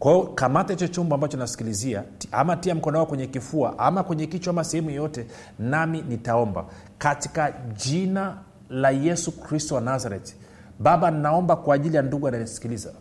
kwao 0.00 0.22
kamata 0.22 0.72
hicho 0.72 0.88
chombo 0.88 1.14
ambacho 1.14 1.36
nasikilizia 1.36 2.04
ama 2.32 2.56
tia 2.56 2.74
mkono 2.74 2.98
wako 2.98 3.08
kwenye 3.08 3.26
kifua 3.26 3.78
ama 3.78 4.02
kwenye 4.02 4.26
kichwa 4.26 4.50
ama 4.50 4.64
sehemu 4.64 4.90
yoyote 4.90 5.26
nami 5.58 6.02
nitaomba. 6.08 6.64
Katika 6.98 7.52
jina 7.76 8.36
la 8.70 8.90
yesu 8.90 9.32
kristo 9.40 9.74
wa 9.74 9.80
nazareti 9.80 10.36
baba 10.78 11.10
naomba 11.10 11.56
kwa 11.56 11.74
ajili 11.74 11.96
ya 11.96 12.02
ndugu 12.02 12.28
ananisikiliza 12.28 12.92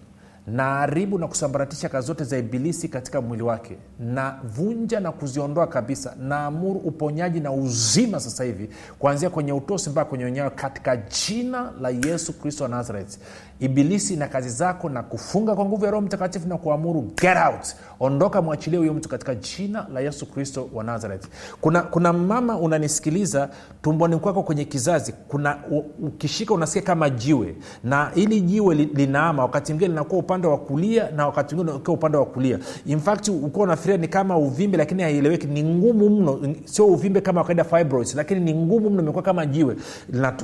naharibu 0.51 1.17
na 1.19 1.27
kusambaratisha 1.27 1.89
kazi 1.89 2.07
zote 2.07 2.23
za 2.23 2.38
ibilisi 2.38 2.88
katika 2.88 3.21
mwili 3.21 3.43
wake. 3.43 3.77
Na 3.99 4.39
vunja 4.43 4.99
na 4.99 5.12
kuziondoa 5.12 5.67
kabisa. 5.67 6.15
Naamuru 6.19 6.79
uponyaji 6.79 7.39
na 7.39 7.51
uzima 7.51 8.19
sasa 8.19 8.43
hivi 8.43 8.69
kuanzia 8.99 9.29
kwenye 9.29 9.53
utosi 9.53 9.89
mpaka 9.89 10.09
kwenye 10.09 10.23
wenyewe 10.23 10.49
katika 10.49 10.97
jina 10.97 11.71
la 11.81 11.89
yesu 11.89 12.33
kristo 12.33 12.63
wa 12.63 12.69
nazareth. 12.69 13.17
Ibilisi 13.59 14.15
na 14.15 14.27
kazi 14.27 14.49
zako 14.49 14.89
na 14.89 15.03
kufunga 15.03 15.55
kwa 15.55 15.65
nguvu 15.65 15.85
ya 15.85 15.91
roho 15.91 16.05
mtakatifu 16.05 16.47
na 16.47 16.57
kuamuru 16.57 17.01
get 17.01 17.38
out. 17.47 17.75
Ondoka 17.99 18.41
mwachilie 18.41 18.79
huyo 18.79 18.93
mtu 18.93 19.09
katika 19.09 19.35
jina 19.35 19.88
la 19.93 19.99
yesu 19.99 20.25
kristo 20.25 20.69
wa 20.73 20.83
nazareth. 20.83 21.27
Kuna, 21.62 21.81
kuna 21.81 22.13
mama 22.13 22.57
unanisikiliza 22.57 23.49
tumboni 23.81 24.17
kwako 24.17 24.43
kwenye 24.43 24.65
kizazi 24.65 25.13
kuna 25.27 25.57
ukishika 26.03 26.53
unasikia 26.53 26.81
kama 26.81 27.09
jiwe. 27.09 27.55
Na 27.83 28.12
ili 28.15 28.41
jiwe 28.41 28.75
li, 28.75 28.85
linaama 28.85 29.43
wakati 29.43 29.73
mgine 29.73 29.88
linakuwa 29.89 30.19
upande 30.19 30.38
wa 30.47 30.58
kulia 30.58 31.10
na 31.12 31.25
wakati 31.25 31.56
mwingine 31.56 31.78
ukiwa 31.78 31.93
upande 31.97 32.17
wa 32.17 32.25
kulia. 32.25 32.60
In 32.86 32.99
fact 32.99 33.28
ukiwa 33.28 33.63
unafikiria 33.63 33.97
ni 33.97 34.08
kama 34.08 34.38
uvimbe 34.38 34.78
lakini 34.78 35.04
haieleweki. 35.04 35.47
Ni 35.47 35.63
ngumu 35.63 36.10
mno. 36.10 36.39
Sio 36.65 36.86
uvimbe 36.86 37.21
kama 37.21 37.41
wakaida 37.41 37.63
fibroids 37.63 38.15
lakini 38.15 38.39
ni 38.39 38.54
ngumu 38.54 38.89
mno 38.89 39.02
imekuwa 39.02 39.23
kama 39.23 39.45
jiwe. 39.45 39.75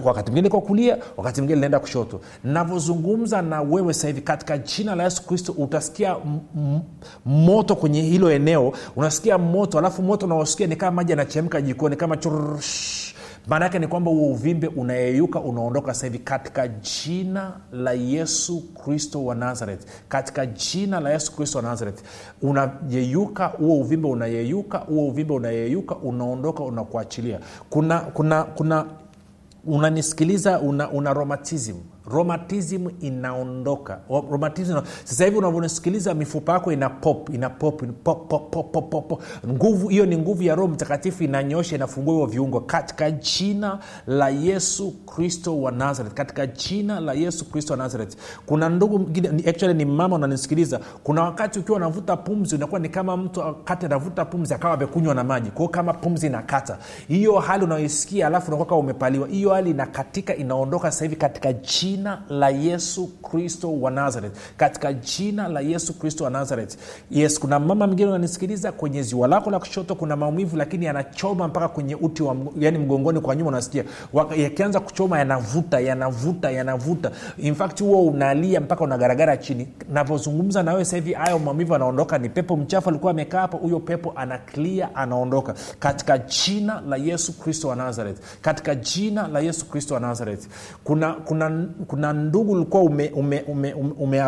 Wakati 0.03 0.31
mwingine 0.31 0.49
kwa 0.49 0.61
kulia 0.61 0.97
wakati 1.17 1.41
mwingine 1.41 1.55
linaenda 1.55 1.79
kushoto. 1.79 2.19
Navyozungumza 2.43 3.41
na 3.41 3.61
wewe 3.61 3.93
sasa 3.93 4.07
hivi 4.07 4.21
katika 4.21 4.57
jina 4.57 4.95
la 4.95 5.03
yesu 5.03 5.25
kristo 5.25 5.51
utasikia 5.57 6.15
m- 6.25 6.39
m- 6.57 6.79
moto 7.25 7.75
kwenye 7.75 8.01
hilo 8.01 8.31
eneo. 8.31 8.73
Unasikia 8.95 9.37
moto 9.37 9.79
alafu 9.79 10.01
moto 10.01 10.25
unaosikia 10.25 10.67
ni 10.67 10.75
kama 10.75 10.91
maji 10.91 11.11
yanachemka 11.11 11.61
jikoni 11.61 11.95
kama 11.95 12.17
chursh 12.17 13.14
maana 13.47 13.65
yake 13.65 13.79
ni 13.79 13.87
kwamba 13.87 14.11
huo 14.11 14.31
uvimbe 14.31 14.67
unayeyuka 14.67 15.39
unaondoka 15.39 15.93
sasa 15.93 16.05
hivi 16.07 16.19
katika 16.19 16.67
jina 16.67 17.51
la 17.71 17.93
yesu 17.93 18.61
kristo 18.73 19.25
wa 19.25 19.35
nazareth. 19.35 19.81
Katika 20.07 20.45
jina 20.45 20.99
la 20.99 21.09
yesu 21.11 21.35
kristo 21.35 21.57
wa 21.57 21.63
nazareth. 21.63 21.99
Unayeyuka 22.41 23.45
huo 23.47 23.79
uvimbe 23.79 24.07
unayeyuka 24.07 24.77
huo 24.77 25.07
uvimbe 25.07 25.33
unayeyuka 25.33 25.95
unaondoka 25.95 26.63
unakuachilia. 26.63 27.39
Kuna 27.69 27.99
kuna 27.99 28.43
kuna 28.43 28.85
unanisikiliza 29.65 30.59
una, 30.59 30.89
una 30.91 31.13
romatism 31.13 31.75
romatism 32.11 32.87
inaondoka. 33.01 33.99
O- 34.09 34.25
ina... 34.69 34.83
sasa 35.03 35.25
hivi 35.25 35.37
unavyonasikiliza 35.37 36.13
mifupa 36.13 36.53
yako 36.53 36.71
ina 36.71 36.89
pop 36.89 37.29
ina 37.33 37.49
pop, 37.49 37.83
ina 37.83 37.93
pop, 37.93 38.29
pop, 38.29 38.51
pop, 38.51 38.71
pop, 38.71 38.89
pop, 38.89 39.07
pop. 39.07 39.23
nguvu 39.47 39.87
hiyo 39.87 40.05
ni 40.05 40.17
nguvu 40.17 40.43
ya 40.43 40.55
roho 40.55 40.67
mtakatifu 40.67 41.23
inanyosha 41.23 41.75
inafungua 41.75 42.13
hivyo 42.13 42.25
viungo. 42.27 42.59
Katika 42.59 43.11
jina 43.11 43.79
la 44.07 44.29
yesu 44.29 44.91
kristo 44.91 45.61
wa 45.61 45.71
nazareth 45.71 46.13
katika 46.13 46.47
jina 46.47 46.99
la 46.99 47.13
yesu 47.13 47.45
kristo 47.51 47.73
wa 47.73 47.77
nazareth. 47.77 48.17
Kuna 48.45 48.69
ndugu 48.69 49.09
actually 49.49 49.73
ni 49.73 49.85
mama 49.85 50.15
unanisikiliza. 50.15 50.79
Kuna 51.03 51.23
wakati 51.23 51.59
ukiwa 51.59 51.77
unavuta 51.77 52.17
pumzi 52.17 52.55
unakuwa 52.55 52.79
ni 52.79 52.89
kama 52.89 53.17
mtu 53.17 53.41
kati 53.63 53.85
anavuta 53.85 54.25
pumzi 54.25 54.53
akawa 54.53 54.73
amekunywa 54.73 55.15
na 55.15 55.23
maji. 55.23 55.51
Kwao 55.51 55.67
kama 55.67 55.93
pumzi 55.93 56.27
inakata. 56.27 56.77
Hiyo 57.07 57.39
hali 57.39 57.63
unayoisikia 57.63 58.27
alafu 58.27 58.47
unakuwa 58.47 58.65
kama 58.67 58.79
umepaliwa. 58.79 59.27
Hiyo 59.27 59.49
hali 59.53 59.69
inakatika 59.71 60.35
inaondoka 60.35 60.91
sasa 60.91 61.05
hivi 61.05 61.15
katika 61.15 61.53
jina 61.53 61.94
jina 61.95 62.19
la 62.29 62.49
yesu 62.49 63.07
kristo 63.07 63.79
wa 63.81 63.91
nazareth. 63.91 64.33
Katika 64.57 64.93
jina 64.93 65.47
la 65.47 65.59
yesu 65.61 65.93
kristo 65.99 66.23
wa 66.23 66.29
nazareth. 66.29 66.77
Yes 67.11 67.39
kuna 67.39 67.59
mama 67.59 67.87
mwingine 67.87 68.09
unanisikiliza 68.09 68.71
kwenye 68.71 69.03
ziwa 69.03 69.27
lako 69.27 69.51
la 69.51 69.59
kushoto 69.59 69.95
kuna 69.95 70.15
maumivu 70.15 70.57
lakini 70.57 70.85
yanachoma 70.85 71.47
mpaka 71.47 71.67
kwenye 71.67 71.95
uti 71.95 72.23
wa 72.23 72.35
yani 72.59 72.77
mgongoni 72.77 73.19
kwa 73.19 73.35
nyuma 73.35 73.49
unasikia. 73.49 73.83
Yakianza 74.37 74.79
kuchoma 74.79 75.19
yanavuta 75.19 75.79
yanavuta 75.79 76.51
yanavuta. 76.51 77.11
In 77.37 77.55
fact 77.55 77.81
huo 77.81 78.05
unalia 78.05 78.61
mpaka 78.61 78.83
unagaragara 78.83 79.37
chini. 79.37 79.67
Navyozungumza 79.93 80.63
na 80.63 80.71
wewe 80.71 80.85
sahivi 80.85 81.13
hayo 81.13 81.39
maumivu 81.39 81.75
anaondoka 81.75 82.17
ni 82.17 82.29
pepo 82.29 82.57
mchafu 82.57 82.89
alikuwa 82.89 83.11
amekaa 83.11 83.39
hapo 83.41 83.57
huyo 83.57 83.79
pepo 83.79 84.13
ana 84.15 84.37
clear 84.37 84.89
anaondoka. 84.95 85.55
Katika 85.79 86.17
jina 86.17 86.81
la 86.81 86.97
yesu 86.97 87.39
kristo 87.39 87.67
wa 87.67 87.75
nazareth. 87.75 88.17
Katika 88.41 88.75
jina 88.75 89.27
la 89.27 89.39
yesu 89.39 89.65
kristo 89.65 89.93
wa 89.93 89.99
nazareth. 89.99 90.47
Kuna 90.83 91.13
kuna 91.13 91.49
kuna 91.87 92.13
ndugu 92.13 92.51
ulikuwa 92.51 92.83
ume, 92.83 93.09
ume, 93.15 93.41
ume, 93.47 93.73
ume, 93.73 94.21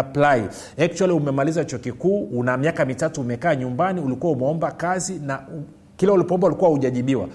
actually 0.77 1.13
umemaliza 1.13 1.65
chuo 1.65 1.79
kikuu 1.79 2.19
una 2.23 2.57
miaka 2.57 2.85
mitatu 2.85 3.21
umekaa 3.21 3.55
nyumbani 3.55 4.01
ulikuwa 4.01 4.33
umeomba 4.33 4.71
kazi 4.71 5.19
na 5.25 5.39
kila 5.97 6.13
ulipoomba 6.13 6.47
ulikuwa 6.47 6.69
hujajibiwa. 6.69 7.27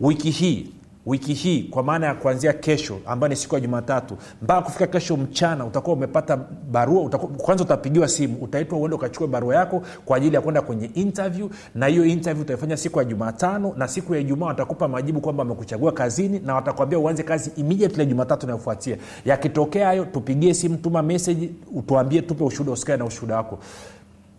Wiki 0.00 0.30
hii 0.30 0.72
wiki 1.10 1.34
hii 1.34 1.62
kwa 1.62 1.82
maana 1.82 2.06
ya 2.06 2.14
kuanzia 2.14 2.52
kesho 2.52 2.98
ambayo 3.06 3.28
ni 3.28 3.36
siku 3.36 3.54
ya 3.54 3.60
jumatatu 3.60 4.16
mpaka 4.42 4.62
kufika 4.62 4.86
kesho 4.86 5.16
mchana 5.16 5.64
utakuwa 5.66 5.96
umepata 5.96 6.36
barua 6.70 7.02
utakuwa, 7.02 7.32
kwanza 7.32 7.64
utapigiwa 7.64 8.08
simu 8.08 8.36
utaitwa 8.40 8.78
uende 8.78 8.94
ukachukue 8.96 9.26
barua 9.26 9.54
yako 9.54 9.82
kwa 10.04 10.16
ajili 10.16 10.34
ya 10.34 10.40
kwenda 10.40 10.62
kwenye 10.62 10.86
interview 10.94 11.48
na 11.74 11.86
hiyo 11.86 12.04
interview 12.06 12.42
utaifanya 12.42 12.76
siku 12.76 12.98
ya 12.98 13.04
jumatano 13.04 13.74
na 13.76 13.88
siku 13.88 14.14
ya 14.14 14.20
ijumaa 14.20 14.46
watakupa 14.46 14.88
majibu 14.88 15.20
kwamba 15.20 15.42
wamekuchagua 15.42 15.92
kazini 15.92 16.38
na 16.38 16.54
watakwambia 16.54 16.98
uanze 16.98 17.22
kazi 17.22 17.50
immediately 17.56 18.06
jumatatu 18.06 18.46
inayofuatia. 18.46 18.96
Yakitokea 19.24 19.86
hayo 19.86 20.04
tupigie 20.04 20.54
simu 20.54 20.76
tuma 20.76 21.02
meseji 21.02 21.50
utuambie 21.74 22.22
tupe 22.22 22.44
ushuhuda 22.44 22.72
usikae 22.72 22.96
na 22.96 23.04
ushuhuda 23.04 23.36
wako 23.36 23.58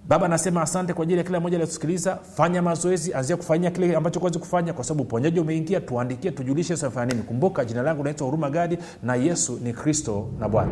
baba 0.08 0.28
nasema 0.28 0.62
asante 0.62 0.94
kwa 0.94 1.04
ajili 1.04 1.18
ya 1.18 1.24
kila 1.24 1.40
moja 1.40 1.58
aliosikiliza 1.58 2.16
fanya 2.16 2.62
mazoezi 2.62 3.14
anzia 3.14 3.38
kufanyia 3.38 3.72
kile 3.72 3.96
ambacho 3.96 4.20
kuwezi 4.20 4.40
kufanya 4.40 4.74
kwa 4.74 4.84
sababu 4.84 5.04
uponyaji 5.04 5.40
umeingia. 5.40 5.82
Tuandikie 5.82 6.32
tujulishe 6.32 6.76
nini. 7.06 7.22
Kumbuka 7.24 7.66
jina 7.66 7.82
langu 7.82 8.04
naitwa 8.04 8.26
huruma 8.26 8.50
gadi 8.50 8.78
na 9.04 9.16
yesu 9.16 9.60
ni 9.64 9.74
kristo 9.74 10.28
na 10.40 10.50
bwana 10.50 10.72